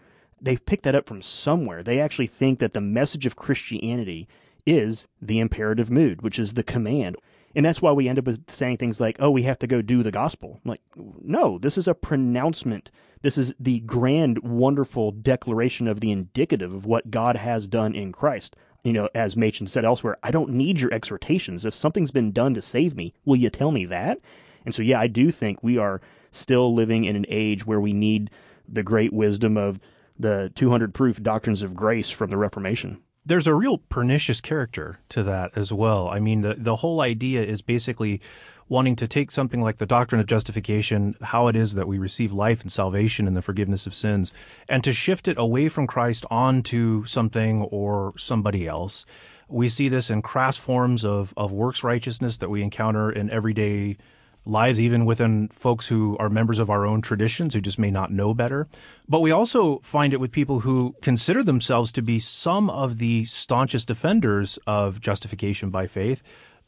They've 0.41 0.65
picked 0.65 0.85
that 0.85 0.95
up 0.95 1.07
from 1.07 1.23
somewhere. 1.23 1.83
They 1.83 2.00
actually 2.00 2.29
think 2.29 2.59
that 2.61 2.73
the 2.73 2.81
message 2.81 3.27
of 3.27 3.37
Christianity 3.37 4.29
is 4.65 5.07
the 5.21 5.41
imperative 5.41 5.91
mood, 5.91 6.23
which 6.23 6.38
is 6.38 6.55
the 6.55 6.62
command. 6.62 7.17
And 7.55 7.64
that's 7.64 7.81
why 7.81 7.93
we 7.93 8.09
end 8.09 8.19
up 8.19 8.26
with 8.26 8.50
saying 8.50 8.76
things 8.76 9.00
like, 9.00 9.17
oh, 9.21 9.31
we 9.31 9.43
have 9.45 9.59
to 9.61 9.67
go 9.67 9.83
do 9.83 10.02
the 10.02 10.11
gospel. 10.11 10.61
I'm 10.64 10.71
like, 10.71 10.83
no, 10.97 11.59
this 11.59 11.78
is 11.78 11.88
a 11.88 11.95
pronouncement. 11.95 12.90
This 13.23 13.38
is 13.38 13.55
the 13.59 13.81
grand, 13.81 14.38
wonderful 14.40 15.12
declaration 15.12 15.88
of 15.88 16.00
the 16.00 16.12
indicative 16.12 16.73
of 16.73 16.87
what 16.87 17.11
God 17.11 17.37
has 17.37 17.67
done 17.67 17.95
in 17.95 18.12
Christ. 18.12 18.55
You 18.85 18.93
know, 18.93 19.09
as 19.14 19.37
Machen 19.37 19.67
said 19.67 19.85
elsewhere, 19.85 20.19
I 20.23 20.31
don't 20.31 20.50
need 20.50 20.81
your 20.81 20.93
exhortations. 20.93 21.64
If 21.64 21.75
something's 21.75 22.11
been 22.11 22.33
done 22.33 22.55
to 22.55 22.62
save 22.62 22.95
me, 22.95 23.12
will 23.25 23.37
you 23.37 23.50
tell 23.50 23.73
me 23.73 23.87
that? 23.87 24.19
And 24.64 24.75
so, 24.75 24.83
yeah, 24.83 25.00
I 25.00 25.07
do 25.07 25.31
think 25.31 25.62
we 25.62 25.78
are 25.78 26.00
still 26.31 26.75
living 26.75 27.05
in 27.05 27.17
an 27.17 27.26
age 27.28 27.67
where 27.67 27.81
we 27.81 27.93
need 27.93 28.31
the 28.69 28.83
great 28.83 29.12
wisdom 29.12 29.57
of 29.57 29.81
the 30.19 30.52
200 30.55 30.93
proof 30.95 31.23
doctrines 31.23 31.62
of 31.62 31.75
grace 31.75 32.11
from 32.11 32.31
the 32.31 32.37
Reformation 32.37 33.00
there's 33.28 33.47
a 33.47 33.54
real 33.54 33.76
pernicious 33.76 34.40
character 34.40 35.00
to 35.11 35.23
that 35.23 35.52
as 35.54 35.70
well. 35.70 36.08
I 36.08 36.18
mean, 36.18 36.40
the, 36.40 36.54
the 36.54 36.76
whole 36.76 37.02
idea 37.02 37.42
is 37.42 37.61
basically 37.61 38.23
wanting 38.70 38.97
to 38.97 39.06
take 39.06 39.30
something 39.30 39.61
like 39.61 39.76
the 39.76 39.87
doctrine 39.87 40.20
of 40.20 40.26
justification, 40.26 41.14
how 41.23 41.47
it 41.47 41.54
is 41.54 41.75
that 41.75 41.87
we 41.87 41.99
receive 41.99 42.32
life 42.32 42.62
and 42.62 42.73
salvation 42.73 43.26
and 43.26 43.37
the 43.37 43.42
forgiveness 43.42 43.87
of 43.87 43.94
sins, 43.94 44.32
and 44.66 44.82
to 44.82 44.94
shift 44.94 45.28
it 45.28 45.38
away 45.38 45.68
from 45.68 45.87
Christ 45.87 46.25
onto 46.30 47.04
something 47.04 47.62
or 47.64 48.14
somebody 48.16 48.66
else. 48.66 49.04
We 49.47 49.68
see 49.68 49.90
this 49.90 50.08
in 50.08 50.23
crass 50.23 50.56
forms 50.56 51.04
of, 51.04 51.35
of 51.37 51.52
works 51.52 51.85
righteousness 51.85 52.38
that 52.38 52.50
we 52.50 52.62
encounter 52.62 53.11
in 53.11 53.30
everyday 53.30 53.99
lives, 54.49 54.81
even 54.81 55.05
within 55.05 55.49
folks 55.49 55.88
who 55.88 56.17
are 56.19 56.28
members 56.28 56.59
of 56.59 56.71
our 56.71 56.87
own 56.87 57.02
traditions 57.02 57.55
who 57.55 57.61
just 57.61 57.78
may 57.78 57.90
not 57.90 58.11
know 58.11 58.35
better. 58.35 58.67
But 59.09 59.21
we 59.21 59.31
also 59.31 59.78
find 59.81 60.12
it 60.12 60.21
with 60.21 60.33
people 60.33 60.61
who 60.61 60.97
consider 61.02 61.43
themselves 61.43 61.93
to 61.93 62.02
be 62.02 62.19
some 62.19 62.71
of 62.71 62.99
the 62.99 63.25
staunchest 63.26 63.87
defenders 63.87 64.59
of 64.67 65.00
justification 65.00 65.71
by 65.71 65.87
faith, 65.87 66.23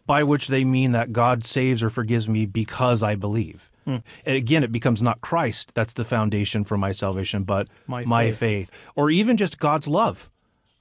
by 0.06 0.22
which 0.22 0.48
they 0.48 0.64
mean 0.64 0.92
that 0.92 1.12
God 1.12 1.44
saves 1.44 1.82
or 1.82 1.90
forgives 1.90 2.28
me 2.28 2.46
because 2.46 3.02
I 3.02 3.14
believe. 3.14 3.70
Hmm. 3.84 3.98
And 4.26 4.36
again, 4.36 4.62
it 4.62 4.72
becomes 4.72 5.02
not 5.02 5.20
Christ 5.20 5.74
that's 5.74 5.94
the 5.94 6.04
foundation 6.04 6.64
for 6.64 6.76
my 6.76 6.92
salvation, 6.92 7.44
but 7.44 7.68
my, 7.86 8.04
my 8.04 8.26
faith. 8.30 8.70
faith. 8.70 8.70
Or 8.94 9.10
even 9.10 9.36
just 9.36 9.58
God's 9.58 9.88
love, 9.88 10.28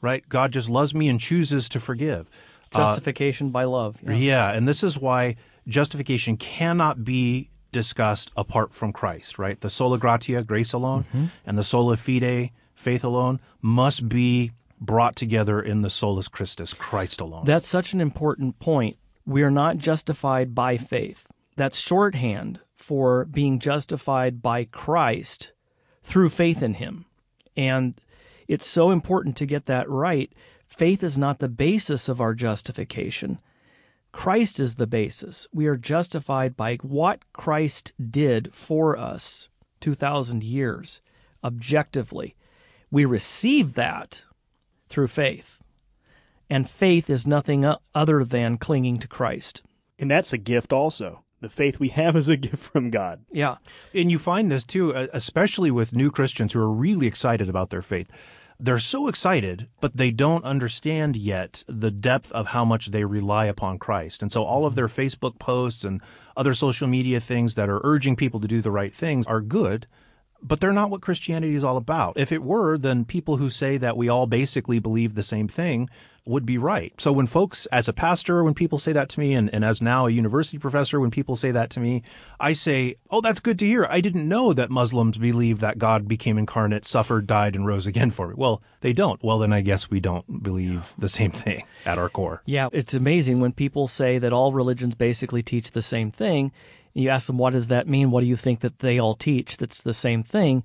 right? 0.02 0.28
God 0.28 0.52
just 0.52 0.70
loves 0.70 0.94
me 0.94 1.08
and 1.08 1.20
chooses 1.20 1.70
to 1.70 1.80
forgive. 1.80 2.30
Justification 2.72 3.48
uh, 3.48 3.52
by 3.52 3.64
love. 3.64 3.98
Yeah. 4.04 4.14
yeah, 4.14 4.52
and 4.52 4.68
this 4.68 4.84
is 4.84 4.98
why 4.98 5.36
justification 5.70 6.38
cannot 6.38 7.04
be 7.04 7.50
discussed 7.72 8.32
apart 8.36 8.74
from 8.74 8.92
Christ, 8.92 9.38
right? 9.38 9.60
The 9.60 9.70
sola 9.70 9.98
gratia, 9.98 10.44
grace 10.44 10.74
alone, 10.74 11.04
mm-hmm. 11.04 11.26
and 11.46 11.58
the 11.58 11.64
sola 11.64 11.98
fide, 11.98 12.52
faith 12.74 13.04
alone, 13.04 13.40
must 13.62 14.10
be 14.10 14.52
brought 14.82 15.16
together 15.16 15.62
in 15.62 15.82
the 15.82 15.90
solus 15.90 16.28
Christus, 16.28 16.74
Christ 16.74 17.22
alone. 17.22 17.46
That's 17.46 17.68
such 17.68 17.94
an 17.94 18.02
important 18.02 18.60
point. 18.60 18.98
We 19.26 19.44
are 19.44 19.52
not 19.52 19.78
justified 19.78 20.56
by 20.56 20.78
faith. 20.78 21.28
That's 21.56 21.80
shorthand 21.80 22.62
for 22.76 23.26
being 23.26 23.60
justified 23.60 24.42
by 24.42 24.64
Christ 24.64 25.52
through 26.02 26.30
faith 26.30 26.64
in 26.64 26.76
Him. 26.76 27.06
And 27.56 28.00
it's 28.48 28.66
so 28.66 28.92
important 28.92 29.36
to 29.38 29.46
get 29.46 29.66
that 29.66 29.90
right. 29.90 30.32
Faith 30.66 31.04
is 31.04 31.18
not 31.18 31.40
the 31.40 31.50
basis 31.50 32.08
of 32.08 32.22
our 32.22 32.34
justification. 32.34 33.40
Christ 34.12 34.60
is 34.60 34.76
the 34.76 34.88
basis. 34.88 35.48
We 35.54 35.68
are 35.68 35.78
justified 35.78 36.58
by 36.58 36.78
what 36.78 37.32
Christ 37.34 37.94
did 38.10 38.54
for 38.54 38.98
us 38.98 39.50
2,000 39.82 40.44
years, 40.44 41.02
objectively. 41.44 42.36
We 42.92 43.06
receive 43.06 43.74
that 43.74 44.26
through 44.88 45.08
faith. 45.08 45.62
And 46.50 46.68
faith 46.70 47.10
is 47.10 47.28
nothing 47.28 47.72
other 47.94 48.24
than 48.24 48.58
clinging 48.58 48.98
to 49.00 49.08
Christ. 49.08 49.62
And 50.00 50.10
that's 50.10 50.34
a 50.34 50.38
gift 50.40 50.74
also. 50.74 51.24
The 51.42 51.50
faith 51.50 51.80
we 51.80 51.90
have 51.90 52.18
is 52.18 52.28
a 52.28 52.36
gift 52.36 52.58
from 52.58 52.90
God. 52.90 53.24
Yeah. 53.32 53.58
And 53.94 54.12
you 54.12 54.18
find 54.18 54.52
this 54.52 54.64
too, 54.64 54.92
especially 55.14 55.72
with 55.72 55.94
new 55.94 56.10
Christians 56.12 56.54
who 56.54 56.60
are 56.60 56.72
really 56.72 57.08
excited 57.08 57.48
about 57.48 57.70
their 57.70 57.84
faith 57.84 58.10
they're 58.60 58.78
so 58.80 59.08
excited, 59.08 59.68
but 59.80 59.96
they 59.96 60.12
don't 60.12 60.44
understand 60.44 61.16
yet 61.16 61.64
the 61.68 61.92
depth 61.92 62.32
of 62.34 62.48
how 62.48 62.66
much 62.66 62.88
they 62.88 63.06
rely 63.06 63.46
upon 63.46 63.80
Christ. 63.80 64.22
And 64.22 64.32
so 64.32 64.44
all 64.44 64.66
of 64.66 64.76
their 64.76 64.88
Facebook 64.88 65.40
posts 65.40 65.86
and 65.86 66.02
other 66.36 66.54
social 66.54 66.88
media 66.88 67.22
things 67.22 67.56
that 67.56 67.70
are 67.70 67.82
urging 67.84 68.18
people 68.18 68.40
to 68.42 68.48
do 68.48 68.62
the 68.62 68.72
right 68.72 68.94
things 68.94 69.26
are 69.28 69.40
good, 69.40 69.88
but 70.42 70.60
they're 70.60 70.74
not 70.74 70.90
what 70.90 71.02
Christianity 71.02 71.56
is 71.56 71.64
all 71.64 71.78
about. 71.78 72.18
If 72.18 72.32
it 72.32 72.44
were, 72.44 72.78
then 72.78 73.06
people 73.06 73.38
who 73.38 73.50
say 73.50 73.78
that 73.78 73.98
we 73.98 74.10
all 74.10 74.28
basically 74.28 74.80
believe 74.80 75.16
the 75.16 75.24
same 75.24 75.48
thing 75.48 75.90
would 76.26 76.46
be 76.46 76.58
right. 76.58 76.94
So 77.02 77.12
when 77.12 77.26
folks, 77.26 77.66
as 77.68 77.88
a 77.88 77.94
pastor, 77.94 78.44
when 78.44 78.54
people 78.54 78.78
say 78.78 78.94
that 78.94 79.10
to 79.10 79.20
me, 79.20 79.34
and, 79.34 79.52
and 79.52 79.66
as 79.66 79.82
now 79.82 80.06
a 80.06 80.12
university 80.12 80.60
professor, 80.60 81.00
when 81.00 81.10
people 81.10 81.36
say 81.36 81.50
that 81.50 81.72
to 81.72 81.80
me, 81.80 82.04
I 82.40 82.54
say, 82.54 82.96
oh, 83.10 83.20
that's 83.20 83.40
good 83.40 83.58
to 83.60 83.66
hear. 83.66 83.88
I 83.90 84.00
didn't 84.00 84.28
know 84.28 84.54
that 84.54 84.70
Muslims 84.70 85.18
believe 85.18 85.60
that 85.60 85.80
God 85.80 86.08
became 86.08 86.38
incarnate, 86.38 86.86
suffered, 86.86 87.26
died, 87.26 87.56
and 87.56 87.66
rose 87.66 87.88
again 87.88 88.12
for 88.12 88.28
me. 88.28 88.36
Well, 88.38 88.62
they 88.82 88.94
don't. 88.94 89.24
Well, 89.24 89.40
then 89.40 89.52
I 89.52 89.62
guess 89.62 89.90
we 89.90 90.00
don't 90.00 90.44
believe 90.44 90.94
the 91.00 91.10
same 91.10 91.32
thing 91.32 91.64
at 91.86 91.98
our 91.98 92.10
core. 92.10 92.44
Yeah, 92.46 92.70
it's 92.74 92.94
amazing 92.94 93.40
when 93.40 93.54
people 93.54 93.88
say 93.88 94.20
that 94.20 94.32
all 94.32 94.54
religions 94.54 94.94
basically 94.94 95.42
teach 95.42 95.72
the 95.72 95.82
same 95.82 96.12
thing. 96.12 96.52
You 97.00 97.10
ask 97.10 97.28
them, 97.28 97.38
what 97.38 97.54
does 97.54 97.70
that 97.70 97.88
mean? 97.88 98.12
What 98.12 98.22
do 98.22 98.28
you 98.28 98.36
think 98.36 98.60
that 98.60 98.80
they 98.80 99.00
all 99.00 99.16
teach 99.16 99.58
that's 99.58 99.82
the 99.82 99.94
same 99.94 100.22
thing? 100.22 100.64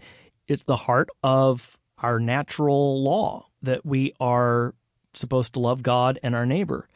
It's 0.48 0.64
the 0.64 0.76
heart 0.76 1.08
of 1.22 1.78
our 1.98 2.18
natural 2.18 3.02
law 3.02 3.46
that 3.62 3.86
we 3.86 4.12
are 4.18 4.74
supposed 5.12 5.52
to 5.52 5.60
love 5.60 5.82
God 5.82 6.18
and 6.22 6.34
our 6.34 6.44
neighbor. 6.44 6.88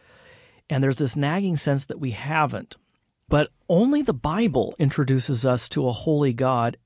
And 0.68 0.82
there's 0.82 0.98
this 0.98 1.16
nagging 1.16 1.56
sense 1.56 1.84
that 1.86 2.00
we 2.00 2.10
haven't. 2.10 2.76
But 3.28 3.50
only 3.68 4.02
the 4.02 4.12
Bible 4.12 4.74
introduces 4.78 5.46
us 5.46 5.68
to 5.70 5.86
a 5.86 5.92
holy 5.92 6.32
God 6.32 6.76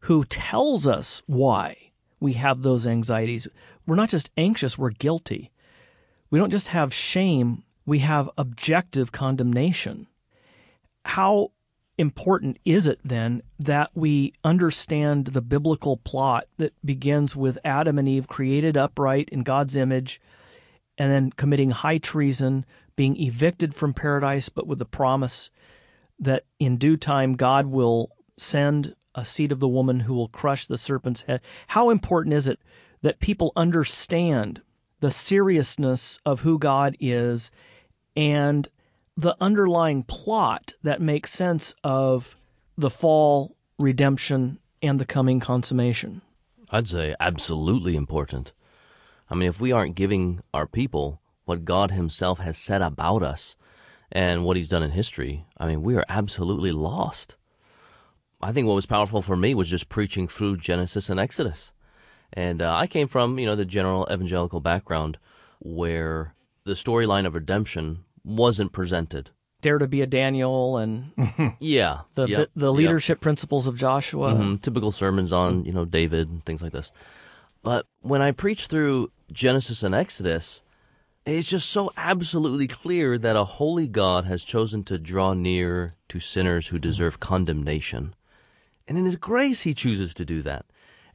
who 0.00 0.24
tells 0.24 0.86
us 0.86 1.22
why 1.26 1.90
we 2.20 2.34
have 2.34 2.62
those 2.62 2.86
anxieties. 2.86 3.48
We're 3.86 3.96
not 3.96 4.10
just 4.10 4.30
anxious, 4.36 4.78
we're 4.78 4.90
guilty. 4.90 5.50
We 6.30 6.38
don't 6.38 6.50
just 6.50 6.68
have 6.68 6.94
shame, 6.94 7.64
we 7.84 8.00
have 8.00 8.30
objective 8.38 9.10
condemnation. 9.10 10.06
How 11.04 11.50
important 11.98 12.58
is 12.64 12.86
it 12.86 13.00
then 13.04 13.42
that 13.58 13.90
we 13.94 14.32
understand 14.44 15.28
the 15.28 15.42
biblical 15.42 15.96
plot 15.96 16.46
that 16.58 16.74
begins 16.84 17.34
with 17.34 17.58
Adam 17.64 17.98
and 17.98 18.08
Eve 18.08 18.28
created 18.28 18.76
upright 18.76 19.28
in 19.30 19.42
God's 19.42 19.76
image? 19.76 20.20
and 20.98 21.12
then 21.12 21.30
committing 21.30 21.70
high 21.70 21.98
treason, 21.98 22.64
being 22.94 23.20
evicted 23.20 23.74
from 23.74 23.94
paradise, 23.94 24.48
but 24.48 24.66
with 24.66 24.78
the 24.78 24.84
promise 24.84 25.50
that 26.18 26.44
in 26.58 26.76
due 26.76 26.96
time 26.96 27.34
God 27.34 27.66
will 27.66 28.10
send 28.38 28.94
a 29.14 29.24
seed 29.24 29.52
of 29.52 29.60
the 29.60 29.68
woman 29.68 30.00
who 30.00 30.14
will 30.14 30.28
crush 30.28 30.66
the 30.66 30.78
serpent's 30.78 31.22
head. 31.22 31.40
How 31.68 31.90
important 31.90 32.34
is 32.34 32.48
it 32.48 32.60
that 33.02 33.20
people 33.20 33.52
understand 33.56 34.62
the 35.00 35.10
seriousness 35.10 36.18
of 36.24 36.40
who 36.40 36.58
God 36.58 36.96
is 36.98 37.50
and 38.14 38.68
the 39.16 39.36
underlying 39.40 40.02
plot 40.02 40.74
that 40.82 41.00
makes 41.00 41.32
sense 41.32 41.74
of 41.82 42.36
the 42.76 42.90
fall, 42.90 43.56
redemption, 43.78 44.58
and 44.82 45.00
the 45.00 45.06
coming 45.06 45.40
consummation? 45.40 46.20
I'd 46.70 46.88
say 46.88 47.14
absolutely 47.18 47.96
important. 47.96 48.52
I 49.30 49.34
mean, 49.34 49.48
if 49.48 49.60
we 49.60 49.72
aren't 49.72 49.96
giving 49.96 50.40
our 50.52 50.66
people 50.66 51.20
what 51.44 51.64
God 51.64 51.92
Himself 51.92 52.38
has 52.40 52.58
said 52.58 52.82
about 52.82 53.22
us 53.22 53.56
and 54.12 54.44
what 54.44 54.56
He's 54.56 54.68
done 54.68 54.82
in 54.82 54.90
history, 54.90 55.46
I 55.56 55.66
mean, 55.66 55.82
we 55.82 55.96
are 55.96 56.04
absolutely 56.08 56.72
lost. 56.72 57.36
I 58.42 58.52
think 58.52 58.66
what 58.66 58.74
was 58.74 58.86
powerful 58.86 59.22
for 59.22 59.36
me 59.36 59.54
was 59.54 59.70
just 59.70 59.88
preaching 59.88 60.28
through 60.28 60.58
Genesis 60.58 61.08
and 61.08 61.18
Exodus. 61.18 61.72
And 62.32 62.60
uh, 62.60 62.74
I 62.74 62.86
came 62.86 63.08
from, 63.08 63.38
you 63.38 63.46
know, 63.46 63.56
the 63.56 63.64
general 63.64 64.06
evangelical 64.10 64.60
background 64.60 65.18
where 65.60 66.34
the 66.64 66.72
storyline 66.72 67.26
of 67.26 67.34
redemption 67.34 68.04
wasn't 68.26 68.72
presented. 68.72 69.30
Dare 69.62 69.78
to 69.78 69.88
be 69.88 70.02
a 70.02 70.06
Daniel 70.06 70.76
and 70.76 71.12
yeah, 71.58 72.00
the 72.14 72.26
yep, 72.26 72.50
the, 72.54 72.60
the, 72.60 72.72
leadership 72.72 73.16
yep. 73.16 73.22
principles 73.22 73.66
of 73.66 73.76
Joshua. 73.76 74.34
Mm-hmm. 74.34 74.56
Typical 74.56 74.92
sermons 74.92 75.32
on 75.32 75.64
you 75.64 75.72
know 75.72 75.84
David 75.84 76.28
and 76.28 76.44
things 76.44 76.62
like 76.62 76.72
this. 76.72 76.92
But 77.62 77.86
when 78.00 78.20
I 78.20 78.32
preach 78.32 78.66
through 78.66 79.10
Genesis 79.32 79.82
and 79.82 79.94
Exodus, 79.94 80.62
it's 81.24 81.48
just 81.48 81.70
so 81.70 81.90
absolutely 81.96 82.68
clear 82.68 83.16
that 83.18 83.34
a 83.34 83.44
holy 83.44 83.88
God 83.88 84.24
has 84.26 84.44
chosen 84.44 84.84
to 84.84 84.98
draw 84.98 85.32
near 85.32 85.94
to 86.08 86.20
sinners 86.20 86.68
who 86.68 86.78
deserve 86.78 87.18
condemnation. 87.18 88.14
And 88.86 88.98
in 88.98 89.04
His 89.04 89.16
grace, 89.16 89.62
He 89.62 89.74
chooses 89.74 90.12
to 90.14 90.24
do 90.24 90.42
that. 90.42 90.66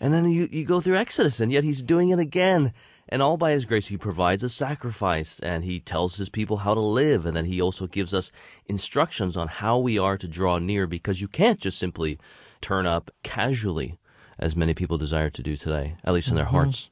And 0.01 0.11
then 0.11 0.29
you, 0.31 0.49
you 0.51 0.65
go 0.65 0.81
through 0.81 0.95
Exodus, 0.95 1.39
and 1.39 1.51
yet 1.51 1.63
he's 1.63 1.83
doing 1.83 2.09
it 2.09 2.17
again. 2.17 2.73
And 3.11 3.21
all 3.21 3.35
by 3.35 3.51
his 3.51 3.65
grace, 3.65 3.87
he 3.87 3.97
provides 3.97 4.41
a 4.41 4.49
sacrifice 4.49 5.39
and 5.41 5.65
he 5.65 5.81
tells 5.81 6.15
his 6.15 6.29
people 6.29 6.57
how 6.57 6.73
to 6.73 6.79
live. 6.79 7.25
And 7.25 7.35
then 7.35 7.45
he 7.45 7.61
also 7.61 7.85
gives 7.85 8.13
us 8.13 8.31
instructions 8.67 9.35
on 9.35 9.49
how 9.49 9.77
we 9.77 9.99
are 9.99 10.17
to 10.17 10.27
draw 10.27 10.59
near 10.59 10.87
because 10.87 11.19
you 11.19 11.27
can't 11.27 11.59
just 11.59 11.77
simply 11.77 12.17
turn 12.61 12.85
up 12.85 13.11
casually 13.21 13.97
as 14.39 14.55
many 14.55 14.73
people 14.73 14.97
desire 14.97 15.29
to 15.29 15.43
do 15.43 15.57
today, 15.57 15.97
at 16.05 16.13
least 16.13 16.29
in 16.29 16.35
their 16.35 16.45
mm-hmm. 16.45 16.55
hearts. 16.55 16.89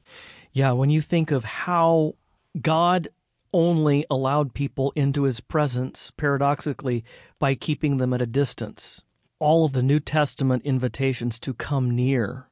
Yeah, 0.52 0.72
when 0.72 0.90
you 0.90 1.00
think 1.00 1.30
of 1.30 1.44
how 1.44 2.16
God 2.60 3.08
only 3.52 4.06
allowed 4.10 4.54
people 4.54 4.92
into 4.94 5.24
his 5.24 5.40
presence, 5.40 6.10
paradoxically, 6.10 7.04
by 7.38 7.54
keeping 7.54 7.98
them 7.98 8.12
at 8.12 8.20
a 8.20 8.26
distance. 8.26 9.02
All 9.38 9.64
of 9.64 9.72
the 9.72 9.82
New 9.82 9.98
Testament 9.98 10.64
invitations 10.64 11.38
to 11.40 11.54
come 11.54 11.90
near 11.90 12.48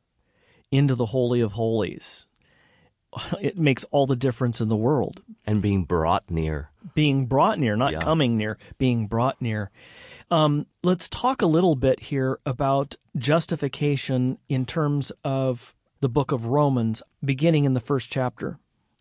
into 0.71 0.95
the 0.95 1.07
Holy 1.07 1.41
of 1.41 1.53
Holies. 1.53 2.27
It 3.41 3.59
makes 3.59 3.85
all 3.91 4.07
the 4.07 4.17
difference 4.17 4.61
in 4.61 4.69
the 4.69 4.77
world. 4.77 5.23
And 5.47 5.63
being 5.63 5.85
brought 5.85 6.31
near. 6.31 6.71
Being 6.95 7.27
brought 7.27 7.59
near, 7.59 7.77
not 7.77 7.93
Yeah. 7.93 8.01
coming 8.01 8.37
near, 8.37 8.59
being 8.79 9.07
brought 9.07 9.41
near. 9.41 9.71
Um, 10.31 10.67
let's 10.83 11.09
talk 11.09 11.41
a 11.43 11.47
little 11.47 11.75
bit 11.75 12.01
here 12.01 12.39
about 12.45 12.97
justification 13.17 14.39
in 14.49 14.67
terms 14.67 15.11
of 15.25 15.75
the 16.01 16.09
book 16.09 16.33
of 16.33 16.47
Romans, 16.47 17.03
beginning 17.25 17.65
in 17.65 17.75
the 17.75 17.81
first 17.81 18.11
chapter. 18.11 18.59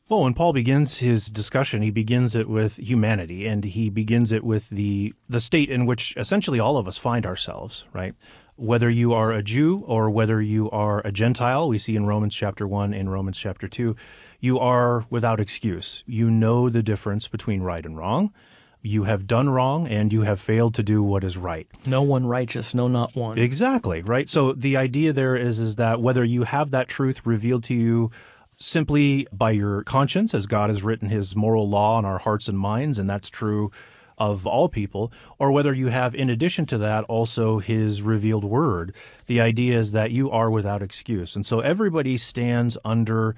Well, 0.09 0.23
when 0.23 0.33
Paul 0.33 0.53
begins 0.53 0.99
his 0.99 1.27
discussion, 1.27 1.81
he 1.81 1.91
begins 1.91 2.33
it 2.33 2.47
with 2.47 2.77
humanity, 2.77 3.45
and 3.45 3.65
he 3.65 3.89
begins 3.89 4.31
it 4.31 4.43
with 4.45 4.69
the 4.69 5.13
the 5.27 5.41
state 5.41 5.69
in 5.69 5.85
which 5.85 6.15
essentially 6.15 6.61
all 6.61 6.77
of 6.77 6.87
us 6.87 6.95
find 6.97 7.25
ourselves, 7.25 7.83
right? 7.91 8.15
Whether 8.57 8.89
you 8.89 9.13
are 9.13 9.31
a 9.31 9.43
Jew 9.43 9.83
or 9.85 10.09
whether 10.09 10.41
you 10.41 10.69
are 10.71 11.01
a 11.05 11.11
Gentile, 11.11 11.69
we 11.69 11.77
see 11.77 11.95
in 11.95 12.07
Romans 12.07 12.35
chapter 12.35 12.67
one 12.67 12.91
and 12.91 13.11
Romans 13.11 13.37
chapter 13.37 13.67
two, 13.67 13.95
you 14.39 14.57
are 14.59 15.05
without 15.11 15.39
excuse. 15.39 16.03
You 16.07 16.31
know 16.31 16.67
the 16.67 16.81
difference 16.81 17.27
between 17.27 17.61
right 17.61 17.85
and 17.85 17.95
wrong. 17.95 18.33
You 18.81 19.03
have 19.03 19.27
done 19.27 19.49
wrong, 19.49 19.87
and 19.87 20.11
you 20.11 20.21
have 20.21 20.39
failed 20.39 20.73
to 20.75 20.83
do 20.83 21.03
what 21.03 21.23
is 21.23 21.37
right. 21.37 21.67
No 21.85 22.01
one 22.01 22.25
righteous, 22.25 22.73
no, 22.73 22.87
not 22.87 23.15
one. 23.15 23.37
Exactly, 23.37 24.01
right? 24.01 24.29
So 24.29 24.53
the 24.53 24.75
idea 24.75 25.13
there 25.13 25.35
is 25.35 25.59
is 25.59 25.75
that 25.75 26.01
whether 26.01 26.23
you 26.23 26.43
have 26.43 26.71
that 26.71 26.87
truth 26.87 27.25
revealed 27.25 27.63
to 27.65 27.75
you 27.75 28.11
simply 28.59 29.27
by 29.31 29.51
your 29.51 29.83
conscience 29.83 30.33
as 30.33 30.47
God 30.47 30.69
has 30.69 30.83
written 30.83 31.09
his 31.09 31.35
moral 31.35 31.69
law 31.69 31.97
on 31.97 32.05
our 32.05 32.17
hearts 32.17 32.47
and 32.47 32.57
minds 32.57 32.97
and 32.97 33.07
that's 33.07 33.29
true 33.29 33.71
of 34.17 34.47
all 34.47 34.67
people 34.67 35.11
or 35.37 35.51
whether 35.51 35.73
you 35.73 35.87
have 35.87 36.15
in 36.15 36.29
addition 36.29 36.65
to 36.65 36.77
that 36.77 37.03
also 37.05 37.59
his 37.59 38.01
revealed 38.01 38.43
word 38.43 38.93
the 39.27 39.39
idea 39.39 39.77
is 39.77 39.91
that 39.91 40.11
you 40.11 40.29
are 40.31 40.49
without 40.49 40.81
excuse 40.81 41.35
and 41.35 41.45
so 41.45 41.59
everybody 41.59 42.17
stands 42.17 42.77
under 42.83 43.35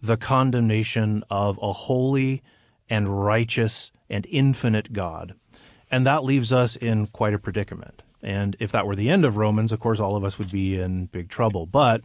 the 0.00 0.16
condemnation 0.16 1.24
of 1.30 1.58
a 1.60 1.72
holy 1.72 2.42
and 2.88 3.24
righteous 3.24 3.90
and 4.08 4.26
infinite 4.30 4.92
God 4.92 5.34
and 5.90 6.06
that 6.06 6.24
leaves 6.24 6.52
us 6.52 6.76
in 6.76 7.08
quite 7.08 7.34
a 7.34 7.38
predicament. 7.38 8.02
And 8.22 8.56
if 8.60 8.70
that 8.72 8.86
were 8.86 8.94
the 8.94 9.10
end 9.10 9.24
of 9.24 9.36
Romans, 9.36 9.72
of 9.72 9.80
course, 9.80 9.98
all 9.98 10.16
of 10.16 10.24
us 10.24 10.38
would 10.38 10.50
be 10.50 10.78
in 10.78 11.06
big 11.06 11.28
trouble. 11.28 11.66
But 11.66 12.02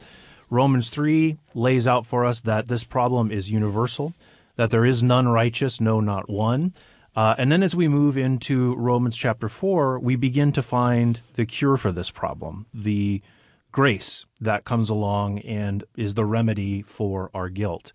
Romans 0.49 0.89
3 0.89 1.37
lays 1.53 1.87
out 1.87 2.05
for 2.05 2.25
us 2.25 2.41
that 2.41 2.67
this 2.67 2.83
problem 2.83 3.31
is 3.31 3.51
universal, 3.51 4.13
that 4.55 4.69
there 4.69 4.85
is 4.85 5.03
none 5.03 5.27
righteous, 5.27 5.79
no, 5.79 5.99
not 5.99 6.29
one. 6.29 6.73
Uh, 7.15 7.35
and 7.37 7.51
then 7.51 7.63
as 7.63 7.75
we 7.75 7.87
move 7.87 8.17
into 8.17 8.75
Romans 8.75 9.17
chapter 9.17 9.47
4, 9.47 9.99
we 9.99 10.15
begin 10.15 10.51
to 10.51 10.61
find 10.61 11.21
the 11.33 11.45
cure 11.45 11.77
for 11.77 11.91
this 11.91 12.11
problem, 12.11 12.65
the 12.73 13.21
grace 13.71 14.25
that 14.39 14.63
comes 14.63 14.89
along 14.89 15.39
and 15.39 15.83
is 15.95 16.13
the 16.13 16.25
remedy 16.25 16.81
for 16.81 17.29
our 17.33 17.49
guilt. 17.49 17.93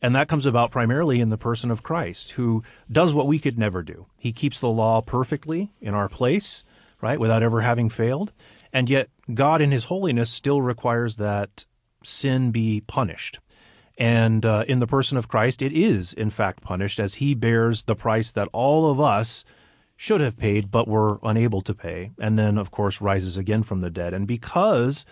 And 0.00 0.16
that 0.16 0.28
comes 0.28 0.46
about 0.46 0.70
primarily 0.70 1.20
in 1.20 1.30
the 1.30 1.38
person 1.38 1.70
of 1.70 1.82
Christ, 1.82 2.32
who 2.32 2.62
does 2.90 3.14
what 3.14 3.26
we 3.26 3.38
could 3.38 3.58
never 3.58 3.82
do. 3.82 4.06
He 4.18 4.32
keeps 4.32 4.58
the 4.58 4.68
law 4.68 5.00
perfectly 5.00 5.72
in 5.80 5.94
our 5.94 6.08
place, 6.08 6.64
right, 7.00 7.20
without 7.20 7.42
ever 7.42 7.60
having 7.60 7.88
failed. 7.88 8.32
And 8.72 8.90
yet, 8.90 9.10
God 9.32 9.60
in 9.62 9.70
His 9.70 9.84
holiness 9.84 10.30
still 10.30 10.60
requires 10.60 11.16
that 11.16 11.66
sin 12.02 12.50
be 12.50 12.82
punished. 12.86 13.38
And 13.98 14.44
uh, 14.46 14.64
in 14.66 14.78
the 14.78 14.86
person 14.86 15.18
of 15.18 15.28
Christ, 15.28 15.62
it 15.62 15.72
is, 15.72 16.12
in 16.12 16.30
fact, 16.30 16.62
punished 16.62 16.98
as 16.98 17.16
He 17.16 17.34
bears 17.34 17.84
the 17.84 17.94
price 17.94 18.32
that 18.32 18.48
all 18.52 18.90
of 18.90 19.00
us 19.00 19.44
should 19.96 20.20
have 20.20 20.38
paid 20.38 20.70
but 20.70 20.88
were 20.88 21.20
unable 21.22 21.60
to 21.60 21.74
pay. 21.74 22.10
And 22.18 22.38
then, 22.38 22.58
of 22.58 22.70
course, 22.70 23.00
rises 23.00 23.36
again 23.36 23.62
from 23.62 23.80
the 23.80 23.90
dead. 23.90 24.14
And 24.14 24.26
because 24.26 25.04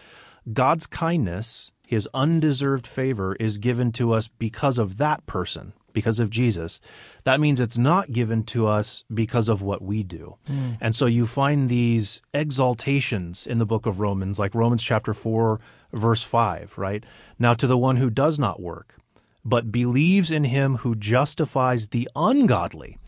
God's 0.53 0.87
kindness, 0.87 1.71
His 1.87 2.09
undeserved 2.15 2.87
favor, 2.87 3.37
is 3.37 3.59
given 3.59 3.93
to 3.93 4.13
us 4.13 4.29
because 4.29 4.79
of 4.79 4.97
that 4.97 5.25
person, 5.27 5.75
because 5.93 6.19
of 6.19 6.31
Jesus, 6.31 6.81
that 7.25 7.41
means 7.41 7.61
it's 7.61 7.79
not 7.79 8.13
given 8.13 8.43
to 8.45 8.67
us 8.67 9.05
because 9.13 9.49
of 9.49 9.61
what 9.63 9.83
we 9.83 10.03
do. 10.03 10.37
And 10.81 10.95
so 10.95 11.07
you 11.07 11.27
find 11.27 11.69
these 11.69 12.23
exaltations 12.33 13.47
in 13.47 13.59
the 13.59 13.67
book 13.67 13.87
of 13.87 14.01
Romans, 14.01 14.39
like 14.39 14.55
Romans 14.55 14.83
chapter 14.83 15.13
4, 15.15 15.61
verse 15.93 16.23
5, 16.23 16.77
right? 16.77 17.05
Now 17.39 17.55
to 17.55 17.67
the 17.67 17.79
one 17.79 17.97
who 17.97 18.11
does 18.11 18.39
not 18.39 18.61
work, 18.61 18.97
but 19.45 19.73
believes 19.73 20.31
in 20.31 20.45
him 20.45 20.77
who 20.79 20.95
justifies 20.95 21.89
the 21.89 22.09
ungodly, 22.15 22.99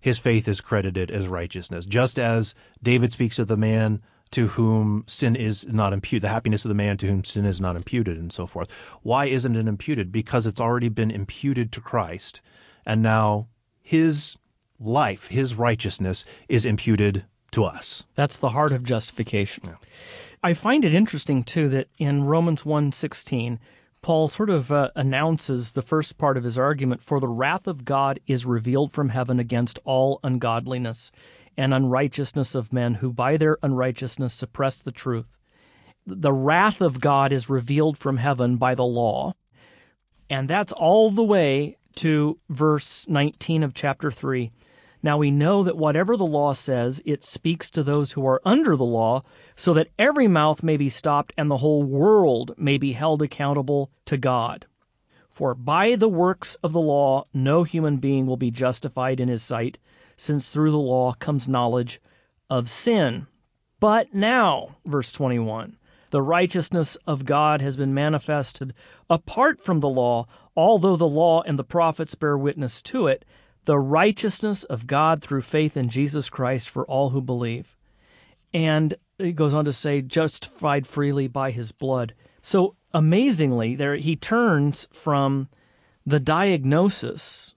his 0.00 0.18
faith 0.18 0.46
is 0.46 0.60
credited 0.60 1.10
as 1.10 1.28
righteousness. 1.28 1.86
Just 1.86 2.18
as 2.18 2.54
David 2.82 3.12
speaks 3.12 3.38
of 3.38 3.48
the 3.48 3.56
man 3.56 4.02
to 4.32 4.48
whom 4.48 5.04
sin 5.06 5.36
is 5.36 5.66
not 5.66 5.92
imputed, 5.92 6.22
the 6.22 6.28
happiness 6.28 6.64
of 6.64 6.68
the 6.68 6.74
man 6.74 6.96
to 6.98 7.06
whom 7.06 7.24
sin 7.24 7.44
is 7.44 7.60
not 7.60 7.76
imputed, 7.76 8.18
and 8.18 8.32
so 8.32 8.46
forth. 8.46 8.70
Why 9.02 9.26
isn't 9.26 9.56
it 9.56 9.68
imputed? 9.68 10.10
Because 10.10 10.46
it's 10.46 10.60
already 10.60 10.88
been 10.88 11.10
imputed 11.10 11.72
to 11.72 11.80
Christ, 11.80 12.40
and 12.84 13.02
now 13.02 13.48
his 13.82 14.36
life, 14.80 15.28
his 15.28 15.54
righteousness, 15.54 16.24
is 16.48 16.64
imputed 16.64 17.24
to 17.52 17.64
us. 17.64 18.04
That's 18.14 18.38
the 18.38 18.50
heart 18.50 18.72
of 18.72 18.82
justification. 18.82 19.76
I 20.42 20.54
find 20.54 20.84
it 20.84 20.94
interesting 20.94 21.42
too 21.42 21.68
that 21.70 21.88
in 21.98 22.24
Romans 22.24 22.64
1:16, 22.64 23.58
Paul 24.02 24.28
sort 24.28 24.50
of 24.50 24.70
uh, 24.70 24.90
announces 24.94 25.72
the 25.72 25.82
first 25.82 26.18
part 26.18 26.36
of 26.36 26.44
his 26.44 26.58
argument 26.58 27.02
for 27.02 27.18
the 27.18 27.28
wrath 27.28 27.66
of 27.66 27.84
God 27.84 28.20
is 28.26 28.46
revealed 28.46 28.92
from 28.92 29.08
heaven 29.08 29.40
against 29.40 29.78
all 29.84 30.20
ungodliness 30.22 31.10
and 31.56 31.72
unrighteousness 31.72 32.54
of 32.54 32.72
men 32.72 32.94
who 32.94 33.12
by 33.12 33.36
their 33.36 33.58
unrighteousness 33.62 34.34
suppress 34.34 34.76
the 34.76 34.92
truth. 34.92 35.36
The 36.06 36.32
wrath 36.32 36.80
of 36.80 37.00
God 37.00 37.32
is 37.32 37.50
revealed 37.50 37.98
from 37.98 38.18
heaven 38.18 38.56
by 38.58 38.74
the 38.74 38.84
law. 38.84 39.34
And 40.30 40.48
that's 40.48 40.72
all 40.72 41.10
the 41.10 41.24
way 41.24 41.76
to 41.96 42.38
verse 42.48 43.06
19 43.08 43.62
of 43.62 43.74
chapter 43.74 44.10
3. 44.10 44.52
Now 45.02 45.18
we 45.18 45.30
know 45.30 45.62
that 45.62 45.76
whatever 45.76 46.16
the 46.16 46.26
law 46.26 46.52
says, 46.52 47.00
it 47.04 47.24
speaks 47.24 47.70
to 47.70 47.82
those 47.82 48.12
who 48.12 48.26
are 48.26 48.40
under 48.44 48.76
the 48.76 48.84
law, 48.84 49.22
so 49.54 49.74
that 49.74 49.88
every 49.98 50.26
mouth 50.26 50.62
may 50.62 50.76
be 50.76 50.88
stopped 50.88 51.32
and 51.36 51.50
the 51.50 51.58
whole 51.58 51.82
world 51.82 52.54
may 52.56 52.78
be 52.78 52.92
held 52.92 53.22
accountable 53.22 53.90
to 54.06 54.16
God. 54.16 54.66
For 55.28 55.54
by 55.54 55.96
the 55.96 56.08
works 56.08 56.54
of 56.56 56.72
the 56.72 56.80
law, 56.80 57.26
no 57.34 57.62
human 57.62 57.98
being 57.98 58.26
will 58.26 58.38
be 58.38 58.50
justified 58.50 59.20
in 59.20 59.28
his 59.28 59.42
sight, 59.42 59.78
since 60.16 60.50
through 60.50 60.70
the 60.70 60.78
law 60.78 61.12
comes 61.12 61.46
knowledge 61.46 62.00
of 62.48 62.70
sin. 62.70 63.26
But 63.78 64.14
now, 64.14 64.76
verse 64.86 65.12
21, 65.12 65.76
the 66.10 66.22
righteousness 66.22 66.96
of 67.06 67.26
God 67.26 67.60
has 67.60 67.76
been 67.76 67.92
manifested 67.92 68.72
apart 69.10 69.60
from 69.60 69.80
the 69.80 69.88
law, 69.88 70.26
although 70.56 70.96
the 70.96 71.06
law 71.06 71.42
and 71.42 71.58
the 71.58 71.64
prophets 71.64 72.14
bear 72.14 72.38
witness 72.38 72.80
to 72.82 73.06
it, 73.06 73.24
the 73.66 73.78
righteousness 73.78 74.64
of 74.64 74.86
God 74.86 75.22
through 75.22 75.42
faith 75.42 75.76
in 75.76 75.90
Jesus 75.90 76.30
Christ 76.30 76.70
for 76.70 76.86
all 76.86 77.10
who 77.10 77.20
believe. 77.20 77.76
And 78.54 78.94
it 79.18 79.32
goes 79.32 79.54
on 79.54 79.64
to 79.66 79.72
say, 79.72 80.00
justified 80.00 80.86
freely 80.86 81.28
by 81.28 81.50
his 81.50 81.72
blood. 81.72 82.14
So 82.40 82.76
amazingly, 82.94 83.74
there 83.74 83.96
he 83.96 84.16
turns 84.16 84.88
from 84.92 85.48
the 86.06 86.20
diagnosis 86.20 87.54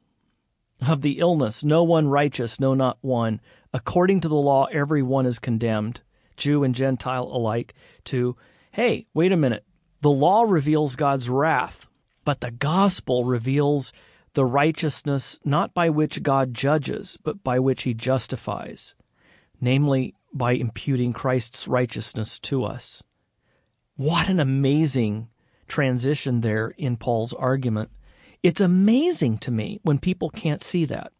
of 0.87 1.01
the 1.01 1.19
illness, 1.19 1.63
no 1.63 1.83
one 1.83 2.07
righteous, 2.07 2.59
no, 2.59 2.73
not 2.73 2.97
one. 3.01 3.39
According 3.73 4.21
to 4.21 4.27
the 4.27 4.35
law, 4.35 4.65
every 4.71 5.03
one 5.03 5.25
is 5.25 5.37
condemned, 5.37 6.01
Jew 6.37 6.63
and 6.63 6.73
Gentile 6.73 7.29
alike, 7.31 7.73
to, 8.05 8.35
hey, 8.71 9.05
wait 9.13 9.31
a 9.31 9.37
minute. 9.37 9.63
The 10.01 10.09
law 10.09 10.43
reveals 10.43 10.95
God's 10.95 11.29
wrath, 11.29 11.87
but 12.25 12.39
the 12.41 12.51
gospel 12.51 13.25
reveals 13.25 13.93
the 14.33 14.45
righteousness 14.45 15.39
not 15.43 15.73
by 15.73 15.89
which 15.89 16.23
God 16.23 16.53
judges, 16.53 17.17
but 17.23 17.43
by 17.43 17.59
which 17.59 17.83
he 17.83 17.93
justifies, 17.93 18.95
namely 19.59 20.15
by 20.33 20.51
imputing 20.53 21.13
Christ's 21.13 21.67
righteousness 21.67 22.39
to 22.39 22.63
us. 22.63 23.03
What 23.95 24.29
an 24.29 24.39
amazing 24.39 25.29
transition 25.67 26.41
there 26.41 26.73
in 26.77 26.97
Paul's 26.97 27.33
argument. 27.33 27.89
It's 28.41 28.61
amazing 28.61 29.39
to 29.39 29.51
me 29.51 29.79
when 29.83 29.99
people 29.99 30.29
can't 30.29 30.63
see 30.63 30.85
that. 30.85 31.11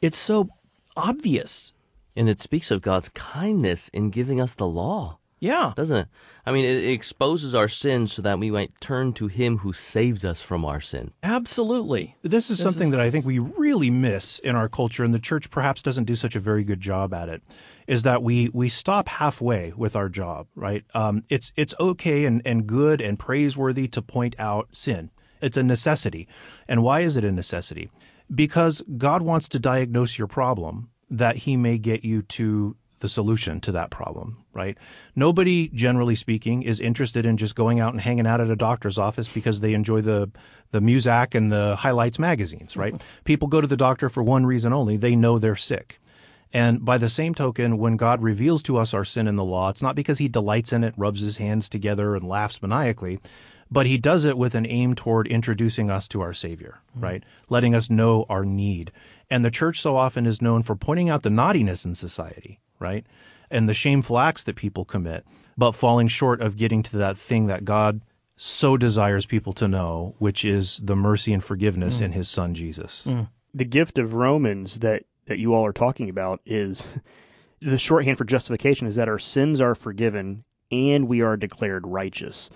It's 0.00 0.18
so 0.18 0.50
obvious. 0.96 1.72
And 2.14 2.28
it 2.28 2.40
speaks 2.40 2.70
of 2.70 2.82
God's 2.82 3.08
kindness 3.10 3.88
in 3.88 4.10
giving 4.10 4.40
us 4.40 4.52
the 4.54 4.66
law. 4.66 5.18
Yeah. 5.42 5.72
doesn't 5.74 5.96
it? 5.96 6.08
I 6.46 6.52
mean, 6.52 6.64
it 6.64 6.84
exposes 6.84 7.52
our 7.52 7.66
sins 7.66 8.12
so 8.12 8.22
that 8.22 8.38
we 8.38 8.52
might 8.52 8.80
turn 8.80 9.12
to 9.14 9.26
Him 9.26 9.58
who 9.58 9.72
saves 9.72 10.24
us 10.24 10.40
from 10.40 10.64
our 10.64 10.80
sin. 10.80 11.12
Absolutely. 11.22 12.16
This 12.22 12.48
is 12.48 12.62
something 12.62 12.90
that 12.90 13.00
I 13.00 13.10
think 13.10 13.26
we 13.26 13.40
really 13.40 13.90
miss 13.90 14.38
in 14.38 14.54
our 14.54 14.68
culture, 14.68 15.02
and 15.02 15.12
the 15.12 15.18
church 15.18 15.50
perhaps 15.50 15.82
doesn't 15.82 16.04
do 16.04 16.14
such 16.14 16.36
a 16.36 16.40
very 16.40 16.62
good 16.62 16.80
job 16.80 17.12
at 17.12 17.28
it. 17.28 17.42
Is 17.88 18.04
that 18.04 18.22
we 18.22 18.50
we 18.52 18.68
stop 18.68 19.08
halfway 19.08 19.72
with 19.76 19.96
our 19.96 20.08
job, 20.08 20.46
right? 20.54 20.84
Um, 20.94 21.24
it's 21.28 21.52
it's 21.56 21.74
okay 21.80 22.24
and, 22.24 22.40
and 22.44 22.64
good 22.64 23.00
and 23.00 23.18
praiseworthy 23.18 23.88
to 23.88 24.00
point 24.00 24.36
out 24.38 24.68
sin. 24.70 25.10
It's 25.40 25.56
a 25.56 25.64
necessity, 25.64 26.28
and 26.68 26.84
why 26.84 27.00
is 27.00 27.16
it 27.16 27.24
a 27.24 27.32
necessity? 27.32 27.90
Because 28.32 28.80
God 28.96 29.22
wants 29.22 29.48
to 29.48 29.58
diagnose 29.58 30.18
your 30.18 30.28
problem 30.28 30.90
that 31.10 31.38
He 31.38 31.56
may 31.56 31.78
get 31.78 32.04
you 32.04 32.22
to 32.22 32.76
the 33.02 33.08
solution 33.08 33.60
to 33.60 33.72
that 33.72 33.90
problem, 33.90 34.44
right? 34.54 34.78
Nobody, 35.14 35.68
generally 35.68 36.14
speaking, 36.14 36.62
is 36.62 36.80
interested 36.80 37.26
in 37.26 37.36
just 37.36 37.54
going 37.54 37.78
out 37.78 37.92
and 37.92 38.00
hanging 38.00 38.26
out 38.26 38.40
at 38.40 38.48
a 38.48 38.56
doctor's 38.56 38.96
office 38.96 39.30
because 39.30 39.60
they 39.60 39.74
enjoy 39.74 40.00
the 40.00 40.30
the 40.70 40.80
Muzak 40.80 41.34
and 41.34 41.52
the 41.52 41.76
highlights 41.76 42.18
magazines, 42.18 42.78
right? 42.78 43.04
People 43.24 43.48
go 43.48 43.60
to 43.60 43.66
the 43.66 43.76
doctor 43.76 44.08
for 44.08 44.22
one 44.22 44.46
reason 44.46 44.72
only: 44.72 44.96
they 44.96 45.14
know 45.14 45.38
they're 45.38 45.54
sick. 45.54 45.98
And 46.54 46.84
by 46.84 46.98
the 46.98 47.08
same 47.08 47.34
token, 47.34 47.78
when 47.78 47.96
God 47.96 48.22
reveals 48.22 48.62
to 48.64 48.76
us 48.76 48.92
our 48.92 49.04
sin 49.04 49.26
in 49.26 49.36
the 49.36 49.44
law, 49.44 49.70
it's 49.70 49.82
not 49.82 49.96
because 49.96 50.18
he 50.18 50.28
delights 50.28 50.72
in 50.72 50.84
it, 50.84 50.94
rubs 50.96 51.20
his 51.20 51.38
hands 51.38 51.68
together, 51.68 52.14
and 52.14 52.28
laughs 52.28 52.60
maniacally, 52.60 53.18
but 53.70 53.86
he 53.86 53.96
does 53.96 54.26
it 54.26 54.36
with 54.36 54.54
an 54.54 54.66
aim 54.66 54.94
toward 54.94 55.26
introducing 55.26 55.90
us 55.90 56.06
to 56.08 56.20
our 56.20 56.34
Savior, 56.34 56.80
mm. 56.96 57.02
right? 57.02 57.24
Letting 57.48 57.74
us 57.74 57.88
know 57.88 58.26
our 58.28 58.44
need. 58.44 58.92
And 59.30 59.42
the 59.42 59.50
church 59.50 59.80
so 59.80 59.96
often 59.96 60.26
is 60.26 60.42
known 60.42 60.62
for 60.62 60.76
pointing 60.76 61.08
out 61.08 61.22
the 61.22 61.30
naughtiness 61.30 61.86
in 61.86 61.94
society, 61.94 62.60
right? 62.82 63.06
And 63.50 63.68
the 63.68 63.74
shameful 63.74 64.18
acts 64.18 64.44
that 64.44 64.56
people 64.56 64.84
commit, 64.84 65.24
but 65.56 65.72
falling 65.72 66.08
short 66.08 66.40
of 66.40 66.56
getting 66.56 66.82
to 66.84 66.96
that 66.98 67.16
thing 67.16 67.46
that 67.46 67.64
God 67.64 68.02
so 68.36 68.76
desires 68.76 69.24
people 69.24 69.52
to 69.54 69.68
know, 69.68 70.14
which 70.18 70.44
is 70.44 70.80
the 70.82 70.96
mercy 70.96 71.32
and 71.32 71.44
forgiveness 71.44 72.00
in 72.00 72.10
mm. 72.10 72.14
his 72.14 72.28
son 72.28 72.54
Jesus. 72.54 73.04
Mm. 73.06 73.28
the 73.54 73.64
gift 73.64 73.98
of 73.98 74.14
Romans 74.14 74.80
that 74.80 75.04
that 75.26 75.38
you 75.38 75.54
all 75.54 75.64
are 75.64 75.72
talking 75.72 76.08
about 76.10 76.40
is 76.44 76.86
the 77.60 77.78
shorthand 77.78 78.18
for 78.18 78.24
justification 78.24 78.86
is 78.86 78.96
that 78.96 79.08
our 79.08 79.18
sins 79.18 79.60
are 79.60 79.74
forgiven 79.74 80.44
and 80.70 81.06
we 81.06 81.20
are 81.20 81.36
declared 81.36 81.86
righteous. 81.86 82.50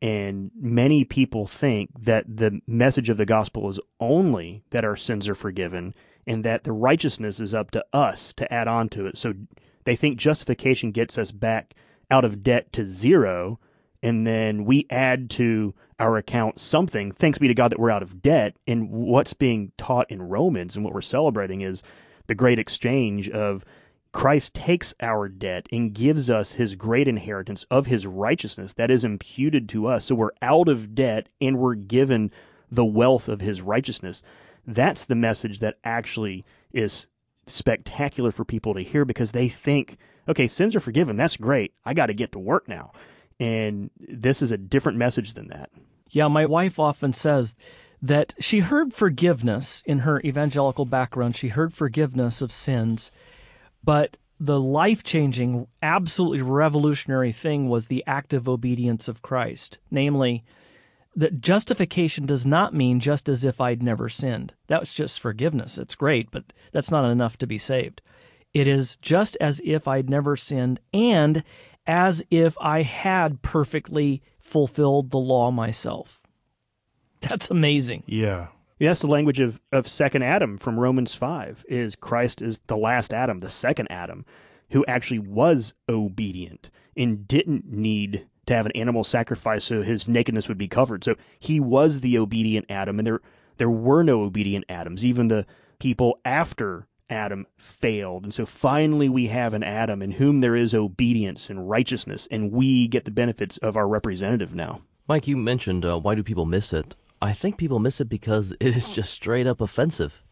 And 0.00 0.50
many 0.60 1.04
people 1.04 1.46
think 1.46 1.90
that 1.98 2.24
the 2.28 2.60
message 2.66 3.08
of 3.08 3.16
the 3.16 3.26
gospel 3.26 3.70
is 3.70 3.80
only 4.00 4.64
that 4.70 4.84
our 4.84 4.96
sins 4.96 5.28
are 5.28 5.34
forgiven 5.34 5.94
and 6.26 6.44
that 6.44 6.64
the 6.64 6.72
righteousness 6.72 7.40
is 7.40 7.54
up 7.54 7.70
to 7.72 7.84
us 7.92 8.32
to 8.34 8.52
add 8.52 8.68
on 8.68 8.88
to 8.90 9.06
it. 9.06 9.16
So 9.16 9.34
they 9.84 9.96
think 9.96 10.18
justification 10.18 10.90
gets 10.90 11.18
us 11.18 11.30
back 11.30 11.74
out 12.10 12.24
of 12.24 12.42
debt 12.42 12.72
to 12.72 12.84
zero 12.84 13.58
and 14.02 14.26
then 14.26 14.64
we 14.64 14.86
add 14.90 15.30
to 15.30 15.74
our 16.00 16.16
account 16.16 16.58
something. 16.58 17.12
Thanks 17.12 17.38
be 17.38 17.48
to 17.48 17.54
God 17.54 17.70
that 17.70 17.78
we're 17.78 17.90
out 17.90 18.02
of 18.02 18.20
debt. 18.20 18.56
And 18.66 18.90
what's 18.90 19.32
being 19.32 19.70
taught 19.78 20.10
in 20.10 20.22
Romans 20.22 20.74
and 20.74 20.84
what 20.84 20.92
we're 20.92 21.00
celebrating 21.00 21.60
is 21.60 21.82
the 22.26 22.34
great 22.34 22.58
exchange 22.58 23.30
of 23.30 23.64
Christ 24.12 24.52
takes 24.52 24.92
our 25.00 25.28
debt 25.28 25.68
and 25.72 25.94
gives 25.94 26.28
us 26.28 26.52
his 26.52 26.74
great 26.74 27.08
inheritance 27.08 27.64
of 27.70 27.86
his 27.86 28.06
righteousness 28.06 28.74
that 28.74 28.90
is 28.90 29.04
imputed 29.04 29.68
to 29.70 29.86
us. 29.86 30.06
So 30.06 30.14
we're 30.14 30.30
out 30.42 30.68
of 30.68 30.94
debt 30.94 31.28
and 31.40 31.58
we're 31.58 31.76
given 31.76 32.30
the 32.70 32.84
wealth 32.84 33.28
of 33.28 33.40
his 33.40 33.62
righteousness. 33.62 34.22
That's 34.66 35.04
the 35.04 35.14
message 35.14 35.60
that 35.60 35.78
actually 35.84 36.44
is 36.72 37.06
spectacular 37.46 38.30
for 38.30 38.44
people 38.44 38.74
to 38.74 38.80
hear 38.80 39.04
because 39.04 39.32
they 39.32 39.48
think, 39.48 39.96
okay, 40.28 40.46
sins 40.46 40.76
are 40.76 40.80
forgiven. 40.80 41.16
That's 41.16 41.36
great. 41.36 41.72
I 41.84 41.94
got 41.94 42.06
to 42.06 42.14
get 42.14 42.32
to 42.32 42.38
work 42.38 42.68
now. 42.68 42.92
And 43.40 43.90
this 43.98 44.42
is 44.42 44.52
a 44.52 44.58
different 44.58 44.98
message 44.98 45.34
than 45.34 45.48
that. 45.48 45.70
Yeah, 46.10 46.28
my 46.28 46.46
wife 46.46 46.78
often 46.78 47.12
says 47.12 47.56
that 48.00 48.34
she 48.38 48.60
heard 48.60 48.92
forgiveness 48.92 49.82
in 49.86 50.00
her 50.00 50.20
evangelical 50.20 50.84
background. 50.84 51.36
She 51.36 51.48
heard 51.48 51.72
forgiveness 51.72 52.42
of 52.42 52.52
sins, 52.52 53.10
but 53.82 54.16
the 54.38 54.60
life 54.60 55.04
changing, 55.04 55.68
absolutely 55.82 56.42
revolutionary 56.42 57.32
thing 57.32 57.68
was 57.68 57.86
the 57.86 58.02
active 58.06 58.48
obedience 58.48 59.06
of 59.06 59.22
Christ. 59.22 59.78
Namely, 59.90 60.44
that 61.14 61.40
justification 61.40 62.26
does 62.26 62.46
not 62.46 62.74
mean 62.74 63.00
just 63.00 63.28
as 63.28 63.44
if 63.44 63.60
I'd 63.60 63.82
never 63.82 64.08
sinned. 64.08 64.54
That's 64.66 64.94
just 64.94 65.20
forgiveness. 65.20 65.78
It's 65.78 65.94
great, 65.94 66.30
but 66.30 66.44
that's 66.72 66.90
not 66.90 67.10
enough 67.10 67.36
to 67.38 67.46
be 67.46 67.58
saved. 67.58 68.00
It 68.54 68.66
is 68.66 68.96
just 68.96 69.36
as 69.40 69.60
if 69.64 69.88
I'd 69.88 70.10
never 70.10 70.36
sinned 70.36 70.80
and 70.92 71.42
as 71.86 72.22
if 72.30 72.56
I 72.60 72.82
had 72.82 73.42
perfectly 73.42 74.22
fulfilled 74.38 75.10
the 75.10 75.18
law 75.18 75.50
myself. 75.50 76.22
That's 77.20 77.50
amazing. 77.50 78.04
Yeah. 78.06 78.48
Yeah, 78.78 78.90
that's 78.90 79.02
the 79.02 79.06
language 79.06 79.40
of, 79.40 79.60
of 79.70 79.86
second 79.86 80.22
Adam 80.22 80.58
from 80.58 80.78
Romans 80.78 81.14
5 81.14 81.64
is 81.68 81.94
Christ 81.94 82.42
is 82.42 82.58
the 82.66 82.76
last 82.76 83.12
Adam, 83.12 83.38
the 83.38 83.48
second 83.48 83.86
Adam, 83.90 84.24
who 84.70 84.84
actually 84.86 85.20
was 85.20 85.74
obedient 85.88 86.68
and 86.96 87.28
didn't 87.28 87.70
need 87.70 88.26
to 88.46 88.54
have 88.54 88.66
an 88.66 88.72
animal 88.72 89.04
sacrifice 89.04 89.64
so 89.64 89.82
his 89.82 90.08
nakedness 90.08 90.48
would 90.48 90.58
be 90.58 90.68
covered. 90.68 91.04
So 91.04 91.14
he 91.38 91.60
was 91.60 92.00
the 92.00 92.18
obedient 92.18 92.66
Adam, 92.68 92.98
and 92.98 93.06
there 93.06 93.20
there 93.58 93.70
were 93.70 94.02
no 94.02 94.22
obedient 94.22 94.64
Adams. 94.68 95.04
Even 95.04 95.28
the 95.28 95.46
people 95.78 96.18
after 96.24 96.88
Adam 97.10 97.46
failed. 97.56 98.24
And 98.24 98.32
so 98.32 98.46
finally 98.46 99.08
we 99.08 99.26
have 99.28 99.52
an 99.52 99.62
Adam 99.62 100.00
in 100.02 100.12
whom 100.12 100.40
there 100.40 100.56
is 100.56 100.74
obedience 100.74 101.50
and 101.50 101.68
righteousness, 101.68 102.26
and 102.30 102.50
we 102.50 102.88
get 102.88 103.04
the 103.04 103.10
benefits 103.10 103.58
of 103.58 103.76
our 103.76 103.86
representative 103.86 104.54
now. 104.54 104.80
Mike, 105.06 105.28
you 105.28 105.36
mentioned 105.36 105.84
uh, 105.84 105.98
why 105.98 106.14
do 106.14 106.22
people 106.22 106.46
miss 106.46 106.72
it? 106.72 106.96
I 107.20 107.32
think 107.32 107.58
people 107.58 107.78
miss 107.78 108.00
it 108.00 108.08
because 108.08 108.52
it 108.60 108.76
is 108.76 108.92
just 108.92 109.12
straight 109.12 109.46
up 109.46 109.60
offensive. 109.60 110.22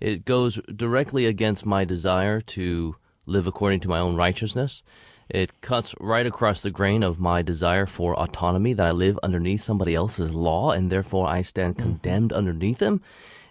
It 0.00 0.24
goes 0.24 0.58
directly 0.74 1.26
against 1.26 1.64
my 1.64 1.84
desire 1.84 2.40
to 2.40 2.96
live 3.24 3.46
according 3.46 3.80
to 3.80 3.88
my 3.88 4.00
own 4.00 4.16
righteousness. 4.16 4.82
It 5.32 5.62
cuts 5.62 5.94
right 5.98 6.26
across 6.26 6.60
the 6.60 6.70
grain 6.70 7.02
of 7.02 7.18
my 7.18 7.40
desire 7.40 7.86
for 7.86 8.14
autonomy 8.14 8.74
that 8.74 8.86
I 8.86 8.90
live 8.90 9.18
underneath 9.22 9.62
somebody 9.62 9.94
else's 9.94 10.30
law 10.30 10.72
and 10.72 10.92
therefore 10.92 11.26
I 11.26 11.40
stand 11.40 11.78
condemned 11.78 12.34
underneath 12.34 12.78
them. 12.78 13.00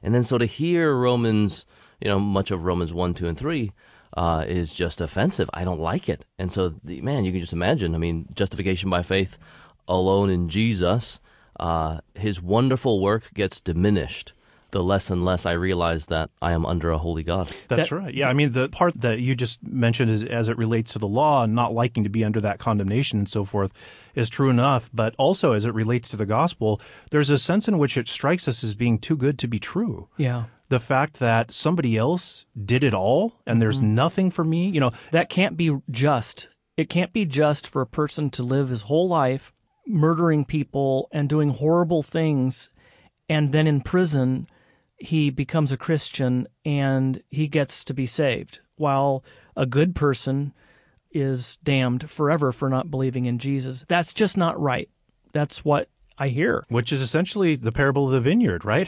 And 0.04 0.14
then 0.14 0.24
so 0.24 0.38
to 0.38 0.46
hear 0.46 0.94
Romans, 0.94 1.66
you 2.00 2.08
know, 2.08 2.20
much 2.20 2.52
of 2.52 2.66
Romans 2.66 2.94
1, 2.94 3.16
2, 3.16 3.28
and 3.28 3.36
3 3.36 3.72
uh, 4.16 4.46
is 4.48 4.76
just 4.76 5.02
offensive. 5.02 5.50
I 5.56 5.64
don't 5.64 5.80
like 5.80 6.08
it. 6.08 6.24
And 6.38 6.52
so, 6.52 6.76
the, 6.84 7.02
man, 7.02 7.26
you 7.26 7.32
can 7.32 7.42
just 7.42 7.54
imagine. 7.54 7.96
I 7.96 7.98
mean, 7.98 8.28
justification 8.36 8.92
by 8.92 9.02
faith 9.02 9.40
alone 9.88 10.30
in 10.30 10.50
Jesus, 10.50 11.20
uh, 11.60 12.02
his 12.14 12.44
wonderful 12.44 13.02
work 13.02 13.34
gets 13.34 13.60
diminished 13.60 14.34
the 14.72 14.84
less 14.84 15.10
and 15.10 15.24
less 15.24 15.46
I 15.46 15.54
realize 15.54 16.08
that 16.08 16.30
I 16.42 16.54
am 16.54 16.66
under 16.66 16.92
a 16.92 16.98
holy 16.98 17.24
God. 17.24 17.52
That's 17.68 17.90
That- 17.90 17.96
right. 17.96 18.14
Yeah, 18.14 18.30
I 18.30 18.34
mean 18.34 18.52
the 18.52 18.70
part 18.70 19.00
that 19.02 19.20
you 19.20 19.36
just 19.36 19.62
mentioned 19.64 20.10
is 20.10 20.24
as 20.24 20.50
it 20.50 20.58
relates 20.58 20.94
to 20.94 21.00
the 21.00 21.08
law 21.08 21.44
and 21.44 21.54
not 21.54 21.74
liking 21.74 22.04
to 22.04 22.10
be 22.10 22.24
under 22.24 22.42
that 22.42 22.60
condemnation 22.60 23.20
and 23.20 23.30
so 23.30 23.46
forth 23.46 23.72
is 24.16 24.30
true 24.30 24.50
enough, 24.50 24.90
but 24.94 25.16
also 25.18 25.54
as 25.54 25.66
it 25.66 25.74
relates 25.74 26.10
to 26.10 26.18
the 26.18 26.26
gospel, 26.26 26.82
there's 27.12 27.30
a 27.30 27.38
sense 27.38 27.68
in 27.68 27.78
which 27.78 27.98
it 27.98 28.08
strikes 28.08 28.48
us 28.48 28.64
as 28.64 28.76
being 28.76 28.98
too 28.98 29.16
good 29.16 29.38
to 29.40 29.48
be 29.48 29.60
true. 29.60 30.10
Yeah. 30.18 30.46
The 30.70 30.80
fact 30.80 31.20
that 31.20 31.52
somebody 31.52 31.98
else 31.98 32.46
did 32.66 32.84
it 32.84 32.94
all 32.94 33.42
and 33.46 33.62
there's 33.62 33.78
mm-hmm. 33.78 33.96
nothing 33.96 34.32
for 34.32 34.44
me, 34.44 34.70
you 34.70 34.80
know, 34.80 34.92
That 35.12 35.30
can't 35.30 35.58
be 35.58 35.78
just. 35.90 36.50
It 36.78 36.90
can't 36.90 37.12
be 37.12 37.26
just 37.26 37.68
for 37.68 37.82
a 37.82 37.88
person 37.88 38.30
to 38.32 38.44
live 38.44 38.70
his 38.70 38.84
whole 38.84 39.08
life 39.08 39.52
murdering 39.88 40.46
people 40.46 41.10
and 41.12 41.28
doing 41.28 41.50
horrible 41.50 42.04
things, 42.04 42.70
and 43.30 43.52
then 43.52 43.68
in 43.68 43.82
prison, 43.82 44.48
he 45.02 45.30
becomes 45.30 45.72
a 45.72 45.78
Christian 45.78 46.48
and 46.66 47.22
he 47.30 47.48
gets 47.48 47.84
to 47.86 47.94
be 47.94 48.06
saved, 48.06 48.60
while 48.76 49.24
a 49.56 49.66
good 49.66 49.96
person 49.96 50.54
is 51.12 51.58
damned 51.58 52.10
forever 52.10 52.52
for 52.52 52.70
not 52.70 52.90
believing 52.90 53.26
in 53.26 53.38
Jesus. 53.38 53.84
That's 53.88 54.14
just 54.14 54.38
not 54.38 54.60
right. 54.60 54.90
That's 55.34 55.64
what 55.66 55.90
I 56.18 56.28
hear. 56.28 56.64
which 56.70 56.94
is 56.94 57.02
essentially 57.02 57.56
the 57.56 57.72
parable 57.72 58.06
of 58.06 58.12
the 58.12 58.20
vineyard, 58.20 58.64
right? 58.64 58.88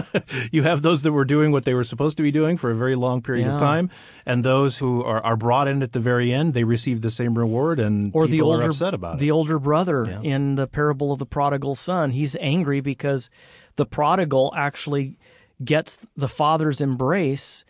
you 0.52 0.64
have 0.64 0.82
those 0.82 1.02
that 1.02 1.12
were 1.12 1.24
doing 1.24 1.52
what 1.52 1.64
they 1.64 1.74
were 1.74 1.84
supposed 1.84 2.16
to 2.16 2.22
be 2.24 2.32
doing 2.32 2.56
for 2.56 2.70
a 2.70 2.74
very 2.74 2.96
long 2.96 3.22
period 3.22 3.46
Yeah. 3.46 3.54
of 3.54 3.60
time, 3.60 3.88
and 4.26 4.44
those 4.44 4.78
who 4.78 5.02
are, 5.04 5.20
are 5.24 5.36
brought 5.36 5.68
in 5.68 5.80
at 5.82 5.92
the 5.92 6.00
very 6.00 6.32
end, 6.32 6.54
they 6.54 6.64
receive 6.64 7.00
the 7.00 7.10
same 7.10 7.38
reward, 7.38 7.78
and 7.78 8.10
or 8.12 8.26
the 8.26 8.40
older 8.40 8.66
are 8.66 8.70
upset 8.70 8.94
about 8.94 9.14
it. 9.14 9.18
the 9.20 9.30
older 9.30 9.60
brother 9.60 10.06
Yeah. 10.10 10.20
in 10.22 10.56
the 10.56 10.66
parable 10.66 11.12
of 11.12 11.20
the 11.20 11.26
prodigal 11.26 11.76
son. 11.76 12.10
He's 12.10 12.36
angry 12.40 12.80
because 12.80 13.30
the 13.76 13.86
prodigal 13.86 14.52
actually 14.56 15.18
gets 15.64 16.00
the 16.16 16.28
father's 16.28 16.80
embrace 16.80 17.64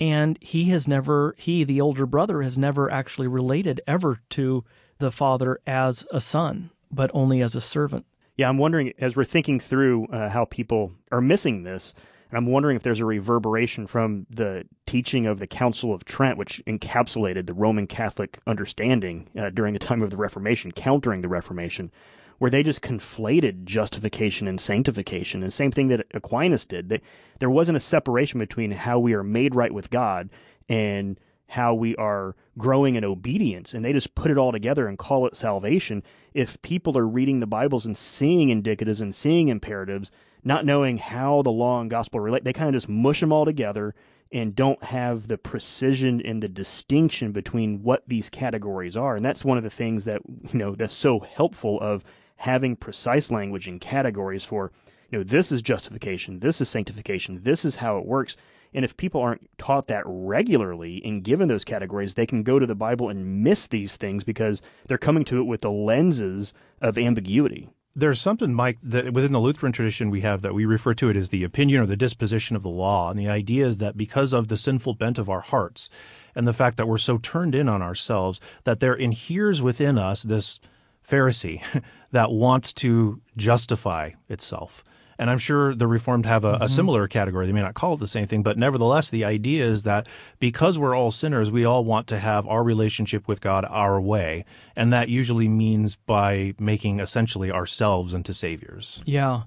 and 0.00 0.38
he 0.40 0.64
has 0.70 0.86
never 0.86 1.34
he 1.38 1.64
the 1.64 1.80
older 1.80 2.06
brother 2.06 2.42
has 2.42 2.56
never 2.56 2.90
actually 2.90 3.26
related 3.26 3.80
ever 3.86 4.20
to 4.30 4.64
the 4.98 5.10
father 5.10 5.58
as 5.66 6.06
a 6.10 6.20
son 6.20 6.70
but 6.90 7.10
only 7.14 7.42
as 7.42 7.54
a 7.54 7.60
servant. 7.60 8.06
Yeah, 8.36 8.48
I'm 8.48 8.58
wondering 8.58 8.92
as 8.98 9.16
we're 9.16 9.24
thinking 9.24 9.60
through 9.60 10.06
uh, 10.06 10.28
how 10.28 10.44
people 10.44 10.92
are 11.10 11.20
missing 11.20 11.64
this, 11.64 11.94
and 12.30 12.38
I'm 12.38 12.46
wondering 12.46 12.76
if 12.76 12.82
there's 12.82 13.00
a 13.00 13.04
reverberation 13.04 13.86
from 13.86 14.26
the 14.30 14.64
teaching 14.86 15.26
of 15.26 15.40
the 15.40 15.46
Council 15.46 15.92
of 15.92 16.04
Trent, 16.04 16.38
which 16.38 16.62
encapsulated 16.66 17.46
the 17.46 17.54
Roman 17.54 17.86
Catholic 17.86 18.38
understanding 18.46 19.28
uh, 19.38 19.50
during 19.50 19.72
the 19.72 19.80
time 19.80 20.02
of 20.02 20.10
the 20.10 20.16
Reformation, 20.16 20.72
countering 20.72 21.22
the 21.22 21.28
Reformation, 21.28 21.90
where 22.38 22.50
they 22.50 22.62
just 22.62 22.82
conflated 22.82 23.64
justification 23.64 24.46
and 24.48 24.60
sanctification. 24.60 25.42
And 25.42 25.52
same 25.52 25.72
thing 25.72 25.88
that 25.88 26.06
Aquinas 26.14 26.64
did. 26.64 26.88
That 26.88 27.02
there 27.38 27.50
wasn't 27.50 27.76
a 27.76 27.80
separation 27.80 28.38
between 28.38 28.70
how 28.70 28.98
we 28.98 29.12
are 29.14 29.24
made 29.24 29.54
right 29.54 29.72
with 29.72 29.90
God 29.90 30.30
and 30.68 31.18
how 31.48 31.74
we 31.74 31.96
are 31.96 32.36
growing 32.56 32.94
in 32.94 33.04
obedience. 33.04 33.74
And 33.74 33.84
they 33.84 33.92
just 33.92 34.14
put 34.14 34.30
it 34.30 34.38
all 34.38 34.52
together 34.52 34.86
and 34.86 34.98
call 34.98 35.26
it 35.26 35.36
salvation. 35.36 36.02
If 36.34 36.60
people 36.62 36.96
are 36.98 37.06
reading 37.06 37.40
the 37.40 37.46
Bibles 37.46 37.86
and 37.86 37.96
seeing 37.96 38.48
indicatives 38.48 39.00
and 39.00 39.14
seeing 39.14 39.48
imperatives, 39.48 40.10
not 40.44 40.66
knowing 40.66 40.98
how 40.98 41.42
the 41.42 41.50
law 41.50 41.80
and 41.80 41.90
gospel 41.90 42.20
relate, 42.20 42.44
they 42.44 42.52
kind 42.52 42.68
of 42.68 42.74
just 42.74 42.88
mush 42.88 43.20
them 43.20 43.32
all 43.32 43.44
together 43.44 43.94
and 44.30 44.54
don't 44.54 44.82
have 44.84 45.26
the 45.26 45.38
precision 45.38 46.20
and 46.20 46.42
the 46.42 46.48
distinction 46.48 47.32
between 47.32 47.82
what 47.82 48.02
these 48.06 48.28
categories 48.28 48.96
are. 48.96 49.16
And 49.16 49.24
that's 49.24 49.44
one 49.44 49.56
of 49.56 49.64
the 49.64 49.70
things 49.70 50.04
that, 50.04 50.20
you 50.52 50.58
know, 50.58 50.74
that's 50.74 50.94
so 50.94 51.18
helpful 51.18 51.80
of 51.80 52.04
having 52.38 52.76
precise 52.76 53.30
language 53.30 53.68
and 53.68 53.80
categories 53.80 54.44
for, 54.44 54.72
you 55.10 55.18
know, 55.18 55.24
this 55.24 55.52
is 55.52 55.60
justification, 55.60 56.38
this 56.38 56.60
is 56.60 56.68
sanctification, 56.68 57.40
this 57.42 57.64
is 57.64 57.76
how 57.76 57.98
it 57.98 58.06
works. 58.06 58.36
And 58.72 58.84
if 58.84 58.96
people 58.96 59.20
aren't 59.20 59.48
taught 59.58 59.88
that 59.88 60.04
regularly 60.06 61.02
and 61.04 61.24
given 61.24 61.48
those 61.48 61.64
categories, 61.64 62.14
they 62.14 62.26
can 62.26 62.42
go 62.42 62.58
to 62.58 62.66
the 62.66 62.74
Bible 62.74 63.08
and 63.08 63.42
miss 63.42 63.66
these 63.66 63.96
things 63.96 64.24
because 64.24 64.62
they're 64.86 64.98
coming 64.98 65.24
to 65.26 65.38
it 65.38 65.44
with 65.44 65.62
the 65.62 65.70
lenses 65.70 66.52
of 66.80 66.96
ambiguity. 66.96 67.68
There's 67.96 68.20
something, 68.20 68.54
Mike, 68.54 68.78
that 68.84 69.12
within 69.12 69.32
the 69.32 69.40
Lutheran 69.40 69.72
tradition 69.72 70.10
we 70.10 70.20
have 70.20 70.42
that 70.42 70.54
we 70.54 70.64
refer 70.64 70.94
to 70.94 71.08
it 71.08 71.16
as 71.16 71.30
the 71.30 71.42
opinion 71.42 71.82
or 71.82 71.86
the 71.86 71.96
disposition 71.96 72.54
of 72.54 72.62
the 72.62 72.68
law. 72.68 73.10
And 73.10 73.18
the 73.18 73.28
idea 73.28 73.66
is 73.66 73.78
that 73.78 73.96
because 73.96 74.32
of 74.32 74.46
the 74.46 74.56
sinful 74.56 74.94
bent 74.94 75.18
of 75.18 75.28
our 75.28 75.40
hearts 75.40 75.88
and 76.36 76.46
the 76.46 76.52
fact 76.52 76.76
that 76.76 76.86
we're 76.86 76.98
so 76.98 77.18
turned 77.18 77.56
in 77.56 77.68
on 77.68 77.82
ourselves, 77.82 78.40
that 78.62 78.78
there 78.78 78.94
inheres 78.94 79.60
within 79.60 79.98
us 79.98 80.22
this 80.22 80.60
Pharisee 81.08 81.62
that 82.12 82.30
wants 82.30 82.72
to 82.74 83.20
justify 83.36 84.12
itself. 84.28 84.84
And 85.18 85.28
I'm 85.30 85.38
sure 85.38 85.74
the 85.74 85.88
Reformed 85.88 86.26
have 86.26 86.44
a, 86.44 86.54
mm-hmm. 86.54 86.62
a, 86.62 86.68
similar 86.68 87.08
category. 87.08 87.46
They 87.46 87.52
may 87.52 87.62
not 87.62 87.74
call 87.74 87.94
it 87.94 88.00
the 88.00 88.06
same 88.06 88.28
thing, 88.28 88.42
but 88.44 88.56
nevertheless, 88.56 89.10
the 89.10 89.24
idea 89.24 89.66
is 89.66 89.82
that 89.82 90.06
because 90.38 90.78
we're 90.78 90.94
all 90.96 91.10
sinners, 91.10 91.50
we 91.50 91.64
all 91.64 91.84
want 91.84 92.06
to 92.08 92.20
have 92.20 92.46
our 92.46 92.62
relationship 92.62 93.26
with 93.26 93.40
God 93.40 93.64
our 93.68 94.00
way. 94.00 94.44
And 94.76 94.92
that 94.92 95.08
usually 95.08 95.48
means 95.48 95.96
by 95.96 96.54
making 96.60 97.00
essentially 97.00 97.50
ourselves 97.50 98.14
into 98.14 98.32
saviors. 98.32 99.00
Yeah. 99.04 99.42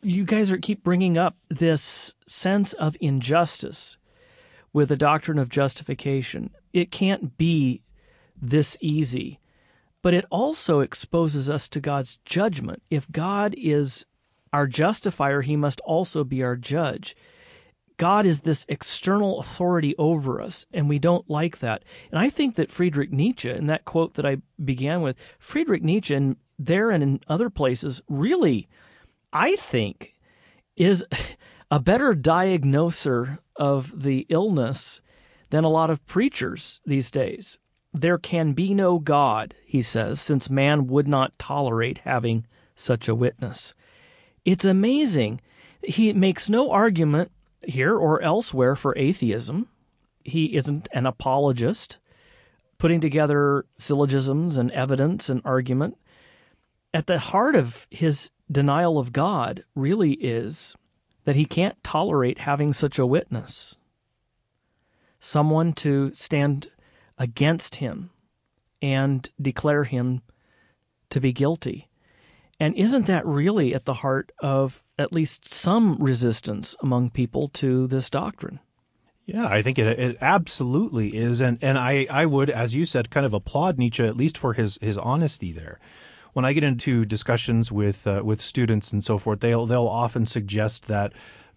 You 0.00 0.24
guys 0.24 0.50
are 0.50 0.58
keep 0.58 0.82
bringing 0.82 1.18
up 1.18 1.36
this 1.50 2.14
sense 2.26 2.72
of 2.72 2.96
injustice 2.98 3.98
with 4.72 4.88
the 4.88 4.96
doctrine 4.96 5.38
of 5.38 5.50
justification. 5.50 6.50
It 6.72 6.90
can't 6.90 7.36
be 7.36 7.82
this 8.40 8.78
easy 8.80 9.38
but 10.02 10.14
it 10.14 10.24
also 10.30 10.80
exposes 10.80 11.48
us 11.48 11.68
to 11.68 11.80
God's 11.80 12.18
judgment. 12.24 12.82
If 12.90 13.10
God 13.10 13.54
is 13.56 14.06
our 14.52 14.66
justifier, 14.66 15.40
he 15.40 15.56
must 15.56 15.80
also 15.80 16.24
be 16.24 16.42
our 16.42 16.56
judge. 16.56 17.16
God 17.96 18.26
is 18.26 18.40
this 18.40 18.66
external 18.68 19.38
authority 19.38 19.94
over 19.96 20.40
us, 20.40 20.66
and 20.72 20.88
we 20.88 20.98
don't 20.98 21.30
like 21.30 21.60
that. 21.60 21.84
And 22.10 22.18
I 22.18 22.30
think 22.30 22.56
that 22.56 22.70
Friedrich 22.70 23.12
Nietzsche, 23.12 23.50
in 23.50 23.66
that 23.66 23.84
quote 23.84 24.14
that 24.14 24.26
I 24.26 24.38
began 24.62 25.02
with, 25.02 25.16
Friedrich 25.38 25.82
Nietzsche, 25.82 26.14
and 26.14 26.36
there 26.58 26.90
and 26.90 27.02
in 27.02 27.20
other 27.28 27.48
places, 27.48 28.02
really, 28.08 28.68
I 29.32 29.56
think, 29.56 30.14
is 30.76 31.04
a 31.70 31.80
better 31.80 32.14
diagnoser 32.14 33.38
of 33.56 34.02
the 34.02 34.26
illness 34.28 35.00
than 35.50 35.64
a 35.64 35.70
lot 35.70 35.90
of 35.90 36.04
preachers 36.06 36.80
these 36.84 37.10
days. 37.10 37.58
There 37.94 38.18
can 38.18 38.52
be 38.52 38.74
no 38.74 38.98
God, 38.98 39.54
he 39.64 39.82
says, 39.82 40.20
since 40.20 40.48
man 40.48 40.86
would 40.86 41.06
not 41.06 41.38
tolerate 41.38 41.98
having 41.98 42.46
such 42.74 43.06
a 43.08 43.14
witness. 43.14 43.74
It's 44.44 44.64
amazing. 44.64 45.40
He 45.82 46.12
makes 46.12 46.48
no 46.48 46.70
argument 46.70 47.30
here 47.62 47.96
or 47.96 48.22
elsewhere 48.22 48.74
for 48.74 48.96
atheism. 48.96 49.68
He 50.24 50.56
isn't 50.56 50.88
an 50.92 51.06
apologist, 51.06 51.98
putting 52.78 53.00
together 53.00 53.66
syllogisms 53.76 54.56
and 54.56 54.70
evidence 54.72 55.28
and 55.28 55.42
argument. 55.44 55.98
At 56.94 57.06
the 57.06 57.18
heart 57.18 57.54
of 57.54 57.86
his 57.90 58.30
denial 58.50 58.98
of 58.98 59.12
God 59.12 59.64
really 59.74 60.12
is 60.14 60.76
that 61.24 61.36
he 61.36 61.44
can't 61.44 61.82
tolerate 61.84 62.38
having 62.38 62.72
such 62.72 62.98
a 62.98 63.06
witness, 63.06 63.76
someone 65.20 65.72
to 65.74 66.12
stand 66.14 66.68
against 67.18 67.76
him 67.76 68.10
and 68.80 69.30
declare 69.40 69.84
him 69.84 70.22
to 71.10 71.20
be 71.20 71.32
guilty. 71.32 71.88
And 72.58 72.74
isn't 72.76 73.06
that 73.06 73.26
really 73.26 73.74
at 73.74 73.84
the 73.84 73.94
heart 73.94 74.32
of 74.40 74.82
at 74.98 75.12
least 75.12 75.52
some 75.52 75.96
resistance 75.96 76.76
among 76.82 77.10
people 77.10 77.48
to 77.48 77.86
this 77.86 78.08
doctrine? 78.08 78.60
Yeah, 79.24 79.46
I 79.46 79.62
think 79.62 79.78
it, 79.78 79.86
it 79.98 80.16
absolutely 80.20 81.16
is. 81.16 81.40
And, 81.40 81.58
and 81.62 81.78
I, 81.78 82.06
I 82.10 82.26
would, 82.26 82.50
as 82.50 82.74
you 82.74 82.84
said, 82.84 83.10
kind 83.10 83.24
of 83.24 83.32
applaud 83.32 83.78
Nietzsche, 83.78 84.04
at 84.04 84.16
least 84.16 84.36
for 84.36 84.52
his, 84.52 84.78
his 84.80 84.98
honesty 84.98 85.52
there. 85.52 85.78
When 86.32 86.44
I 86.44 86.52
get 86.52 86.64
into 86.64 87.04
discussions 87.04 87.70
with, 87.70 88.06
uh, 88.06 88.22
with 88.24 88.40
students 88.40 88.92
and 88.92 89.04
so 89.04 89.18
forth, 89.18 89.40
they'll, 89.40 89.66
they'll 89.66 89.86
often 89.86 90.26
suggest 90.26 90.88
that 90.88 91.12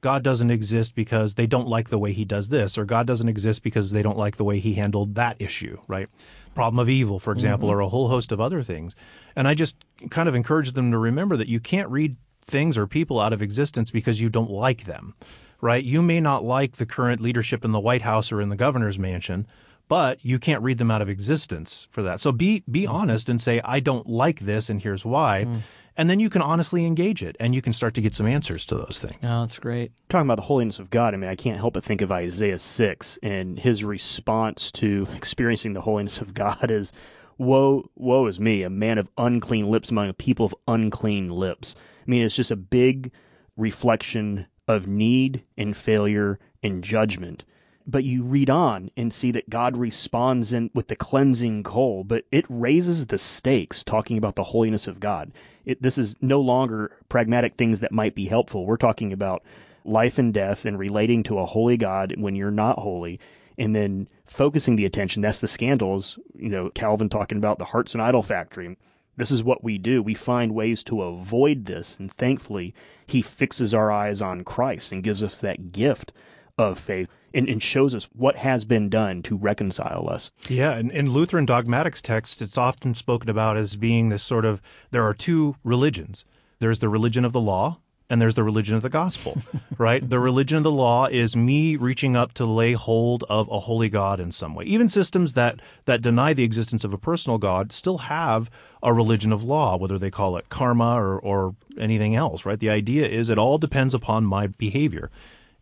God 0.05 0.21
doesn't 0.21 0.51
exist 0.51 0.93
because 0.93 1.33
they 1.33 1.47
don't 1.47 1.67
like 1.67 1.89
the 1.89 1.97
way 1.97 2.13
he 2.13 2.25
does 2.25 2.49
this, 2.49 2.77
or 2.77 2.85
God 2.85 3.07
doesn't 3.07 3.27
exist 3.27 3.63
because 3.63 3.89
they 3.89 4.03
don't 4.03 4.19
like 4.19 4.37
the 4.37 4.43
way 4.43 4.59
he 4.59 4.75
handled 4.75 5.15
that 5.15 5.35
issue, 5.39 5.79
right? 5.87 6.07
Problem 6.53 6.77
of 6.77 6.87
evil, 6.87 7.17
for 7.17 7.33
example, 7.33 7.69
mm-hmm. 7.69 7.79
or 7.79 7.81
a 7.81 7.89
whole 7.89 8.07
host 8.09 8.31
of 8.31 8.39
other 8.39 8.61
things. 8.61 8.95
And 9.35 9.47
I 9.47 9.55
just 9.55 9.83
kind 10.11 10.29
of 10.29 10.35
encourage 10.35 10.73
them 10.73 10.91
to 10.91 10.99
remember 10.99 11.35
that 11.37 11.47
you 11.47 11.59
can't 11.59 11.89
read 11.89 12.17
things 12.43 12.77
or 12.77 12.85
people 12.85 13.19
out 13.19 13.33
of 13.33 13.41
existence 13.41 13.89
because 13.89 14.21
you 14.21 14.29
don't 14.29 14.51
like 14.51 14.83
them, 14.83 15.15
right? 15.59 15.83
You 15.83 16.03
may 16.03 16.21
not 16.21 16.43
like 16.43 16.73
the 16.73 16.85
current 16.85 17.19
leadership 17.19 17.65
in 17.65 17.71
the 17.71 17.79
White 17.79 18.03
House 18.03 18.31
or 18.31 18.41
in 18.41 18.49
the 18.49 18.55
governor's 18.55 18.99
mansion, 18.99 19.47
but 19.87 20.23
you 20.23 20.37
can't 20.37 20.61
read 20.61 20.77
them 20.77 20.91
out 20.91 21.01
of 21.01 21.09
existence 21.09 21.87
for 21.89 22.03
that. 22.03 22.19
So 22.19 22.31
be 22.31 22.63
be 22.69 22.83
mm-hmm. 22.83 22.93
honest 22.93 23.27
and 23.27 23.41
say 23.41 23.59
I 23.65 23.79
don't 23.79 24.07
like 24.07 24.41
this 24.41 24.69
and 24.69 24.83
here's 24.83 25.03
why. 25.03 25.45
Mm 25.47 25.61
and 25.97 26.09
then 26.09 26.19
you 26.19 26.29
can 26.29 26.41
honestly 26.41 26.85
engage 26.85 27.23
it 27.23 27.35
and 27.39 27.55
you 27.55 27.61
can 27.61 27.73
start 27.73 27.93
to 27.95 28.01
get 28.01 28.13
some 28.13 28.27
answers 28.27 28.65
to 28.67 28.75
those 28.75 28.99
things. 28.99 29.19
Oh, 29.23 29.41
that's 29.41 29.59
great. 29.59 29.91
Talking 30.09 30.27
about 30.27 30.35
the 30.35 30.43
holiness 30.43 30.79
of 30.79 30.89
God, 30.89 31.13
I 31.13 31.17
mean, 31.17 31.29
I 31.29 31.35
can't 31.35 31.57
help 31.57 31.73
but 31.75 31.83
think 31.83 32.01
of 32.01 32.11
Isaiah 32.11 32.59
6 32.59 33.19
and 33.23 33.59
his 33.59 33.83
response 33.83 34.71
to 34.73 35.07
experiencing 35.15 35.73
the 35.73 35.81
holiness 35.81 36.19
of 36.19 36.33
God 36.33 36.69
is 36.69 36.91
woe 37.37 37.89
woe 37.95 38.27
is 38.27 38.39
me, 38.39 38.63
a 38.63 38.69
man 38.69 38.97
of 38.97 39.09
unclean 39.17 39.69
lips 39.69 39.89
among 39.89 40.09
a 40.09 40.13
people 40.13 40.45
of 40.45 40.55
unclean 40.67 41.29
lips. 41.29 41.75
I 42.05 42.09
mean, 42.09 42.23
it's 42.23 42.35
just 42.35 42.51
a 42.51 42.55
big 42.55 43.11
reflection 43.57 44.47
of 44.67 44.87
need 44.87 45.43
and 45.57 45.75
failure 45.75 46.39
and 46.63 46.83
judgment 46.83 47.45
but 47.87 48.03
you 48.03 48.23
read 48.23 48.49
on 48.49 48.89
and 48.97 49.13
see 49.13 49.31
that 49.31 49.49
God 49.49 49.77
responds 49.77 50.53
in 50.53 50.71
with 50.73 50.87
the 50.87 50.95
cleansing 50.95 51.63
coal, 51.63 52.03
but 52.03 52.25
it 52.31 52.45
raises 52.49 53.07
the 53.07 53.17
stakes 53.17 53.83
talking 53.83 54.17
about 54.17 54.35
the 54.35 54.43
holiness 54.43 54.87
of 54.87 54.99
God. 54.99 55.31
It, 55.65 55.81
this 55.81 55.97
is 55.97 56.15
no 56.21 56.41
longer 56.41 56.91
pragmatic 57.09 57.55
things 57.55 57.79
that 57.79 57.91
might 57.91 58.15
be 58.15 58.25
helpful. 58.25 58.65
We're 58.65 58.77
talking 58.77 59.13
about 59.13 59.43
life 59.83 60.17
and 60.17 60.33
death 60.33 60.65
and 60.65 60.79
relating 60.79 61.23
to 61.23 61.39
a 61.39 61.45
holy 61.45 61.77
God 61.77 62.15
when 62.17 62.35
you're 62.35 62.51
not 62.51 62.79
holy 62.79 63.19
and 63.57 63.75
then 63.75 64.07
focusing 64.25 64.75
the 64.75 64.85
attention. 64.85 65.21
That's 65.21 65.39
the 65.39 65.47
scandals, 65.47 66.19
you 66.35 66.49
know, 66.49 66.69
Calvin 66.71 67.09
talking 67.09 67.37
about 67.37 67.59
the 67.59 67.65
hearts 67.65 67.93
and 67.93 68.01
idol 68.01 68.23
factory. 68.23 68.77
This 69.17 69.31
is 69.31 69.43
what 69.43 69.63
we 69.63 69.77
do. 69.77 70.03
We 70.03 70.13
find 70.13 70.53
ways 70.53 70.83
to 70.85 71.03
avoid 71.03 71.65
this. 71.65 71.95
And 71.97 72.11
thankfully, 72.11 72.73
he 73.05 73.21
fixes 73.21 73.73
our 73.73 73.91
eyes 73.91 74.21
on 74.21 74.43
Christ 74.43 74.91
and 74.91 75.03
gives 75.03 75.23
us 75.23 75.39
that 75.39 75.71
gift 75.71 76.11
of 76.57 76.79
faith 76.79 77.07
and, 77.35 77.49
and 77.49 77.61
shows 77.61 77.93
us 77.93 78.07
what 78.13 78.37
has 78.37 78.63
been 78.63 78.89
done 78.89 79.21
to 79.23 79.35
reconcile 79.35 80.07
us. 80.09 80.31
Yeah, 80.47 80.71
and 80.71 80.89
in 80.91 81.11
Lutheran 81.11 81.45
dogmatics 81.45 82.01
text, 82.01 82.41
it's 82.41 82.57
often 82.57 82.95
spoken 82.95 83.29
about 83.29 83.57
as 83.57 83.75
being 83.75 84.09
this 84.09 84.23
sort 84.23 84.45
of 84.45 84.61
there 84.91 85.03
are 85.03 85.13
two 85.13 85.57
religions. 85.63 86.23
There's 86.59 86.79
the 86.79 86.89
religion 86.89 87.25
of 87.25 87.33
the 87.33 87.41
law, 87.41 87.79
and 88.09 88.21
there's 88.21 88.35
the 88.35 88.43
religion 88.43 88.75
of 88.75 88.81
the 88.81 88.89
gospel, 88.89 89.41
right? 89.77 90.07
The 90.07 90.19
religion 90.19 90.57
of 90.57 90.63
the 90.63 90.71
law 90.71 91.07
is 91.07 91.35
me 91.35 91.75
reaching 91.75 92.15
up 92.15 92.33
to 92.33 92.45
lay 92.45 92.73
hold 92.73 93.23
of 93.29 93.49
a 93.49 93.59
holy 93.59 93.89
God 93.89 94.19
in 94.19 94.31
some 94.31 94.55
way. 94.55 94.63
Even 94.65 94.87
systems 94.87 95.33
that, 95.33 95.59
that 95.85 96.01
deny 96.01 96.33
the 96.33 96.43
existence 96.43 96.83
of 96.83 96.93
a 96.93 96.97
personal 96.97 97.37
God 97.37 97.71
still 97.71 97.99
have 97.99 98.49
a 98.81 98.93
religion 98.93 99.33
of 99.33 99.43
law, 99.43 99.75
whether 99.75 99.97
they 99.97 100.11
call 100.11 100.37
it 100.37 100.49
karma 100.49 101.01
or, 101.01 101.19
or 101.19 101.55
anything 101.77 102.15
else, 102.15 102.45
right? 102.45 102.59
The 102.59 102.69
idea 102.69 103.07
is 103.07 103.29
it 103.29 103.39
all 103.39 103.57
depends 103.57 103.93
upon 103.93 104.25
my 104.25 104.47
behavior. 104.47 105.09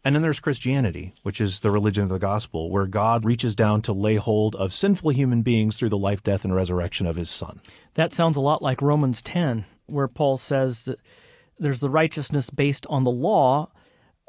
And 0.05 0.13
then 0.13 0.21
there's 0.21 0.41
Christianity, 0.41 1.13
which 1.23 1.39
is 1.39 1.61
the 1.61 1.71
religion 1.71 2.03
of 2.03 2.09
the 2.09 2.19
gospel, 2.19 2.69
where 2.69 2.87
God 2.87 3.23
reaches 3.23 3.55
down 3.55 3.81
to 3.83 3.93
lay 3.93 4.15
hold 4.15 4.53
of 4.55 4.73
sinful 4.73 5.11
human 5.11 5.43
beings 5.43 5.77
through 5.77 5.89
the 5.89 5.97
life, 5.97 6.21
death, 6.21 6.43
and 6.43 6.53
resurrection 6.53 7.07
of 7.07 7.15
his 7.15 7.29
son. 7.29 7.61
That 7.93 8.11
sounds 8.11 8.35
a 8.35 8.41
lot 8.41 8.61
like 8.61 8.81
Romans 8.81 9.21
10, 9.21 9.63
where 9.85 10.09
Paul 10.09 10.35
says 10.35 10.85
that 10.85 10.99
there's 11.57 11.79
the 11.79 11.89
righteousness 11.89 12.49
based 12.49 12.85
on 12.89 13.05
the 13.05 13.11
law, 13.11 13.71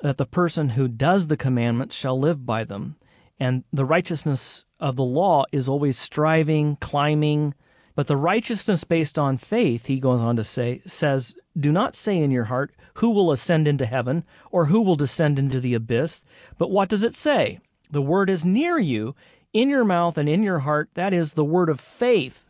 that 0.02 0.16
the 0.16 0.26
person 0.26 0.70
who 0.70 0.86
does 0.86 1.26
the 1.26 1.36
commandments 1.36 1.96
shall 1.96 2.18
live 2.18 2.46
by 2.46 2.62
them. 2.62 2.96
And 3.40 3.64
the 3.72 3.84
righteousness 3.84 4.64
of 4.78 4.94
the 4.94 5.04
law 5.04 5.44
is 5.50 5.68
always 5.68 5.98
striving, 5.98 6.76
climbing. 6.76 7.54
But 7.94 8.08
the 8.08 8.16
righteousness 8.16 8.82
based 8.82 9.18
on 9.18 9.36
faith, 9.36 9.86
he 9.86 10.00
goes 10.00 10.20
on 10.20 10.36
to 10.36 10.44
say, 10.44 10.82
says, 10.84 11.36
Do 11.58 11.70
not 11.70 11.94
say 11.94 12.18
in 12.18 12.30
your 12.30 12.44
heart, 12.44 12.72
Who 12.94 13.10
will 13.10 13.30
ascend 13.30 13.68
into 13.68 13.86
heaven, 13.86 14.24
or 14.50 14.66
who 14.66 14.80
will 14.80 14.96
descend 14.96 15.38
into 15.38 15.60
the 15.60 15.74
abyss? 15.74 16.24
But 16.58 16.70
what 16.70 16.88
does 16.88 17.04
it 17.04 17.14
say? 17.14 17.60
The 17.90 18.02
word 18.02 18.30
is 18.30 18.44
near 18.44 18.78
you, 18.78 19.14
in 19.52 19.68
your 19.68 19.84
mouth 19.84 20.18
and 20.18 20.28
in 20.28 20.42
your 20.42 20.60
heart. 20.60 20.90
That 20.94 21.14
is 21.14 21.34
the 21.34 21.44
word 21.44 21.68
of 21.68 21.80
faith, 21.80 22.44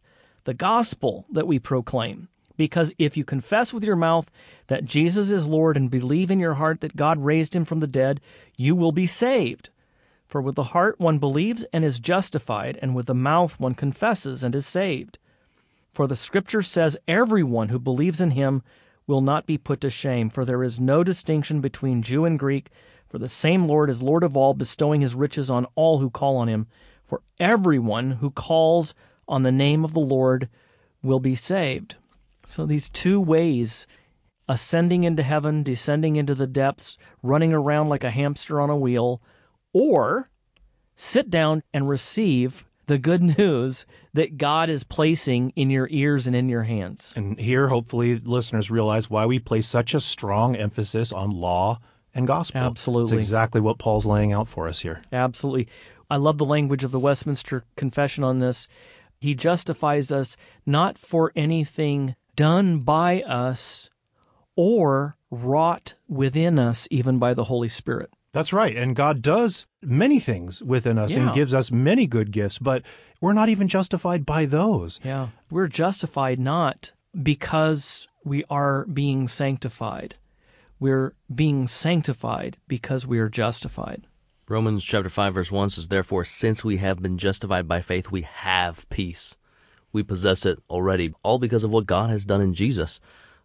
the 0.44 0.54
gospel 0.54 1.26
that 1.30 1.46
we 1.46 1.58
proclaim. 1.58 2.28
Because 2.56 2.92
if 2.98 3.16
you 3.16 3.24
confess 3.24 3.74
with 3.74 3.84
your 3.84 3.96
mouth 3.96 4.30
that 4.68 4.84
Jesus 4.84 5.30
is 5.30 5.46
Lord 5.46 5.76
and 5.76 5.90
believe 5.90 6.30
in 6.30 6.40
your 6.40 6.54
heart 6.54 6.80
that 6.80 6.96
God 6.96 7.18
raised 7.18 7.54
him 7.54 7.64
from 7.64 7.80
the 7.80 7.86
dead, 7.86 8.20
you 8.56 8.74
will 8.74 8.92
be 8.92 9.06
saved. 9.06 9.70
For 10.26 10.40
with 10.40 10.54
the 10.54 10.64
heart 10.64 10.98
one 10.98 11.18
believes 11.18 11.64
and 11.72 11.84
is 11.84 11.98
justified, 11.98 12.78
and 12.80 12.94
with 12.94 13.06
the 13.06 13.14
mouth 13.14 13.60
one 13.60 13.74
confesses 13.74 14.42
and 14.42 14.54
is 14.54 14.66
saved. 14.66 15.18
For 15.94 16.08
the 16.08 16.16
Scripture 16.16 16.60
says, 16.60 16.98
Everyone 17.06 17.68
who 17.68 17.78
believes 17.78 18.20
in 18.20 18.32
him 18.32 18.62
will 19.06 19.20
not 19.20 19.46
be 19.46 19.56
put 19.56 19.80
to 19.82 19.90
shame, 19.90 20.28
for 20.28 20.44
there 20.44 20.64
is 20.64 20.80
no 20.80 21.04
distinction 21.04 21.60
between 21.60 22.02
Jew 22.02 22.24
and 22.24 22.36
Greek, 22.36 22.70
for 23.08 23.18
the 23.18 23.28
same 23.28 23.68
Lord 23.68 23.88
is 23.88 24.02
Lord 24.02 24.24
of 24.24 24.36
all, 24.36 24.54
bestowing 24.54 25.02
his 25.02 25.14
riches 25.14 25.48
on 25.48 25.66
all 25.76 25.98
who 25.98 26.10
call 26.10 26.36
on 26.36 26.48
him. 26.48 26.66
For 27.04 27.22
everyone 27.38 28.12
who 28.12 28.32
calls 28.32 28.92
on 29.28 29.42
the 29.42 29.52
name 29.52 29.84
of 29.84 29.94
the 29.94 30.00
Lord 30.00 30.48
will 31.00 31.20
be 31.20 31.36
saved. 31.36 31.94
So 32.44 32.66
these 32.66 32.88
two 32.88 33.20
ways 33.20 33.86
ascending 34.48 35.04
into 35.04 35.22
heaven, 35.22 35.62
descending 35.62 36.16
into 36.16 36.34
the 36.34 36.48
depths, 36.48 36.98
running 37.22 37.52
around 37.52 37.88
like 37.88 38.02
a 38.02 38.10
hamster 38.10 38.60
on 38.60 38.68
a 38.68 38.76
wheel, 38.76 39.22
or 39.72 40.28
sit 40.96 41.30
down 41.30 41.62
and 41.72 41.88
receive 41.88 42.64
the 42.86 42.98
good 42.98 43.22
news 43.38 43.86
that 44.12 44.36
God 44.36 44.70
is 44.70 44.84
placing 44.84 45.50
in 45.50 45.70
your 45.70 45.88
ears 45.90 46.26
and 46.26 46.36
in 46.36 46.48
your 46.48 46.64
hands. 46.64 47.12
And 47.16 47.38
here, 47.38 47.68
hopefully, 47.68 48.16
listeners 48.16 48.70
realize 48.70 49.10
why 49.10 49.26
we 49.26 49.38
place 49.38 49.68
such 49.68 49.94
a 49.94 50.00
strong 50.00 50.56
emphasis 50.56 51.12
on 51.12 51.30
law 51.30 51.80
and 52.14 52.26
gospel. 52.26 52.60
Absolutely. 52.60 53.18
It's 53.18 53.26
exactly 53.26 53.60
what 53.60 53.78
Paul's 53.78 54.06
laying 54.06 54.32
out 54.32 54.48
for 54.48 54.68
us 54.68 54.80
here. 54.80 55.02
Absolutely. 55.12 55.68
I 56.10 56.16
love 56.16 56.38
the 56.38 56.44
language 56.44 56.84
of 56.84 56.92
the 56.92 57.00
Westminster 57.00 57.64
Confession 57.76 58.22
on 58.24 58.38
this. 58.38 58.68
He 59.20 59.34
justifies 59.34 60.12
us 60.12 60.36
not 60.66 60.98
for 60.98 61.32
anything 61.34 62.14
done 62.36 62.80
by 62.80 63.22
us 63.22 63.90
or 64.56 65.16
wrought 65.30 65.94
within 66.08 66.58
us, 66.58 66.86
even 66.90 67.18
by 67.18 67.34
the 67.34 67.44
Holy 67.44 67.68
Spirit. 67.68 68.10
That's 68.34 68.52
right. 68.52 68.76
And 68.76 68.96
God 68.96 69.22
does 69.22 69.64
many 69.80 70.18
things 70.18 70.60
within 70.60 70.98
us 70.98 71.12
Yeah. 71.14 71.26
and 71.26 71.34
gives 71.34 71.54
us 71.54 71.70
many 71.70 72.06
good 72.08 72.32
gifts, 72.32 72.58
but 72.58 72.82
we're 73.20 73.32
not 73.32 73.48
even 73.48 73.68
justified 73.68 74.26
by 74.26 74.44
those. 74.44 74.98
Yeah. 75.04 75.28
We're 75.50 75.68
justified 75.68 76.40
not 76.40 76.90
because 77.22 78.08
we 78.24 78.42
are 78.50 78.86
being 78.86 79.28
sanctified. 79.28 80.16
We're 80.80 81.14
being 81.32 81.68
sanctified 81.68 82.58
because 82.66 83.06
we 83.06 83.20
are 83.20 83.28
justified. 83.28 84.06
Romans 84.48 84.84
chapter 84.84 85.08
5 85.08 85.32
verse 85.34 85.52
1 85.52 85.70
says 85.70 85.88
therefore 85.88 86.24
since 86.24 86.64
we 86.64 86.78
have 86.78 87.00
been 87.00 87.16
justified 87.16 87.66
by 87.68 87.80
faith 87.80 88.10
we 88.10 88.22
have 88.22 88.86
peace. 88.90 89.36
We 89.92 90.02
possess 90.02 90.44
it 90.44 90.58
already 90.68 91.14
all 91.22 91.38
because 91.38 91.62
of 91.62 91.72
what 91.72 91.86
God 91.86 92.10
has 92.10 92.24
done 92.24 92.40
in 92.42 92.52
Jesus. 92.52 92.98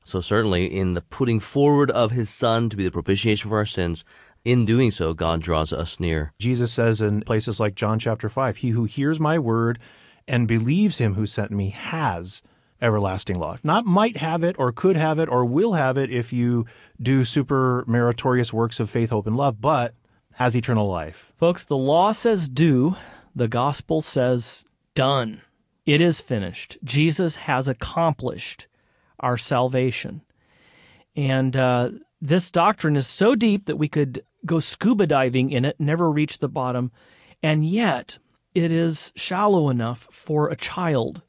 So 0.03 0.19
certainly 0.19 0.65
in 0.65 0.95
the 0.95 1.01
putting 1.01 1.39
forward 1.39 1.91
of 1.91 2.11
his 2.11 2.29
son 2.29 2.69
to 2.69 2.75
be 2.75 2.83
the 2.85 2.91
propitiation 2.91 3.49
for 3.49 3.57
our 3.57 3.65
sins, 3.65 4.03
in 4.45 4.65
doing 4.65 4.91
so 4.91 5.13
God 5.13 5.41
draws 5.41 5.73
us 5.73 5.99
near. 5.99 6.33
Jesus 6.39 6.71
says 6.71 7.01
in 7.01 7.21
places 7.21 7.59
like 7.59 7.75
John 7.75 7.99
chapter 7.99 8.29
5, 8.29 8.57
He 8.57 8.69
who 8.69 8.85
hears 8.85 9.19
my 9.19 9.37
word 9.37 9.79
and 10.27 10.47
believes 10.47 10.99
him 10.99 11.15
who 11.15 11.25
sent 11.25 11.51
me 11.51 11.71
has 11.71 12.43
everlasting 12.81 13.37
life. 13.37 13.59
Not 13.63 13.85
might 13.85 14.17
have 14.17 14.43
it 14.43 14.55
or 14.59 14.71
could 14.71 14.95
have 14.95 15.19
it 15.19 15.27
or 15.27 15.43
will 15.43 15.73
have 15.73 15.97
it 15.97 16.11
if 16.11 16.31
you 16.31 16.65
do 17.01 17.25
super 17.25 17.83
meritorious 17.87 18.53
works 18.53 18.79
of 18.79 18.89
faith, 18.89 19.09
hope, 19.09 19.27
and 19.27 19.35
love, 19.35 19.59
but 19.59 19.95
has 20.33 20.55
eternal 20.55 20.87
life. 20.87 21.33
Folks, 21.37 21.65
the 21.65 21.75
law 21.75 22.11
says 22.11 22.47
do, 22.47 22.95
the 23.35 23.47
gospel 23.47 24.01
says 24.01 24.63
done. 24.93 25.41
It 25.85 25.99
is 25.99 26.21
finished. 26.21 26.77
Jesus 26.83 27.35
has 27.37 27.67
accomplished 27.67 28.67
our 29.19 29.37
salvation. 29.37 30.21
And 31.15 31.57
uh, 31.57 31.89
this 32.21 32.51
doctrine 32.51 32.95
is 32.95 33.07
so 33.07 33.35
deep 33.35 33.65
that 33.65 33.77
we 33.77 33.87
could 33.87 34.23
go 34.45 34.59
scuba 34.59 35.07
diving 35.07 35.51
in 35.51 35.65
it, 35.65 35.75
never 35.79 36.09
reach 36.11 36.39
the 36.39 36.49
bottom, 36.49 36.91
and 37.43 37.65
yet 37.65 38.19
it 38.53 38.71
is 38.71 39.11
shallow 39.15 39.69
enough 39.69 40.07
for 40.11 40.49
a 40.49 40.55
child 40.55 41.23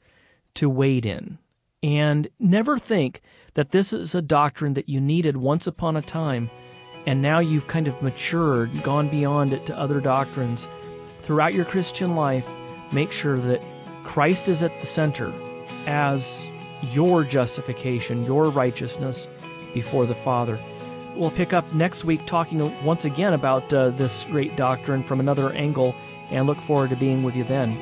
to 0.54 0.68
wade 0.68 1.06
in. 1.06 1.38
And 1.82 2.28
never 2.38 2.78
think 2.78 3.22
that 3.54 3.70
this 3.70 3.92
is 3.92 4.14
a 4.14 4.22
doctrine 4.22 4.74
that 4.74 4.88
you 4.88 5.00
needed 5.00 5.36
once 5.36 5.66
upon 5.66 5.96
a 5.96 6.02
time, 6.02 6.50
and 7.06 7.22
now 7.22 7.38
you've 7.38 7.66
kind 7.66 7.88
of 7.88 8.02
matured, 8.02 8.82
gone 8.82 9.08
beyond 9.08 9.52
it 9.52 9.66
to 9.66 9.78
other 9.78 10.00
doctrines. 10.00 10.68
Throughout 11.22 11.54
your 11.54 11.64
Christian 11.64 12.14
life, 12.16 12.48
make 12.92 13.12
sure 13.12 13.38
that 13.38 13.62
Christ 14.04 14.48
is 14.48 14.62
at 14.62 14.78
the 14.80 14.86
center 14.86 15.32
as 15.86 16.48
your 16.92 17.24
justification, 17.24 18.24
your 18.24 18.50
righteousness 18.50 19.28
before 19.72 20.06
the 20.06 20.14
Father. 20.14 20.58
We'll 21.14 21.30
pick 21.30 21.52
up 21.52 21.72
next 21.72 22.04
week 22.04 22.24
talking 22.26 22.84
once 22.84 23.04
again 23.04 23.32
about 23.32 23.72
uh, 23.74 23.90
this 23.90 24.24
great 24.24 24.56
doctrine 24.56 25.02
from 25.02 25.20
another 25.20 25.52
angle 25.52 25.94
and 26.30 26.46
look 26.46 26.60
forward 26.60 26.90
to 26.90 26.96
being 26.96 27.22
with 27.22 27.36
you 27.36 27.44
then. 27.44 27.78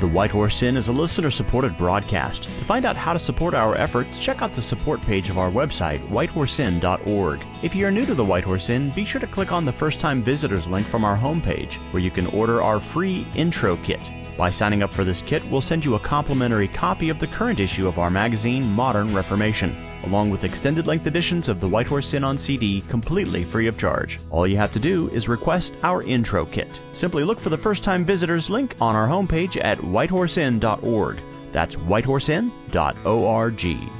The 0.00 0.08
White 0.08 0.30
Horse 0.30 0.62
Inn 0.62 0.78
is 0.78 0.88
a 0.88 0.92
listener 0.92 1.30
supported 1.30 1.76
broadcast. 1.76 2.44
To 2.44 2.48
find 2.48 2.86
out 2.86 2.96
how 2.96 3.12
to 3.12 3.18
support 3.18 3.52
our 3.52 3.74
efforts, 3.76 4.18
check 4.18 4.40
out 4.40 4.54
the 4.54 4.62
support 4.62 5.02
page 5.02 5.28
of 5.28 5.36
our 5.36 5.50
website, 5.50 6.00
whitehorseinn.org. 6.08 7.44
If 7.62 7.74
you 7.74 7.86
are 7.86 7.90
new 7.90 8.06
to 8.06 8.14
the 8.14 8.24
White 8.24 8.44
Horse 8.44 8.70
Inn, 8.70 8.92
be 8.92 9.04
sure 9.04 9.20
to 9.20 9.26
click 9.26 9.52
on 9.52 9.66
the 9.66 9.72
first 9.72 10.00
time 10.00 10.22
visitors 10.22 10.66
link 10.66 10.86
from 10.86 11.04
our 11.04 11.18
homepage, 11.18 11.74
where 11.92 12.02
you 12.02 12.10
can 12.10 12.28
order 12.28 12.62
our 12.62 12.80
free 12.80 13.26
intro 13.34 13.76
kit. 13.76 14.00
By 14.40 14.48
signing 14.48 14.82
up 14.82 14.90
for 14.90 15.04
this 15.04 15.20
kit, 15.20 15.44
we'll 15.50 15.60
send 15.60 15.84
you 15.84 15.96
a 15.96 16.00
complimentary 16.00 16.66
copy 16.66 17.10
of 17.10 17.18
the 17.18 17.26
current 17.26 17.60
issue 17.60 17.86
of 17.86 17.98
our 17.98 18.08
magazine, 18.08 18.66
Modern 18.70 19.14
Reformation, 19.14 19.76
along 20.04 20.30
with 20.30 20.44
extended 20.44 20.86
length 20.86 21.06
editions 21.06 21.50
of 21.50 21.60
The 21.60 21.68
White 21.68 21.86
Horse 21.86 22.14
Inn 22.14 22.24
on 22.24 22.38
CD 22.38 22.80
completely 22.88 23.44
free 23.44 23.66
of 23.66 23.76
charge. 23.76 24.18
All 24.30 24.46
you 24.46 24.56
have 24.56 24.72
to 24.72 24.78
do 24.78 25.10
is 25.10 25.28
request 25.28 25.74
our 25.82 26.02
intro 26.02 26.46
kit. 26.46 26.80
Simply 26.94 27.22
look 27.22 27.38
for 27.38 27.50
the 27.50 27.58
first 27.58 27.84
time 27.84 28.02
visitors 28.02 28.48
link 28.48 28.74
on 28.80 28.96
our 28.96 29.06
homepage 29.06 29.62
at 29.62 29.76
whitehorseinn.org. 29.76 31.20
That's 31.52 31.76
whitehorseinn.org. 31.76 33.99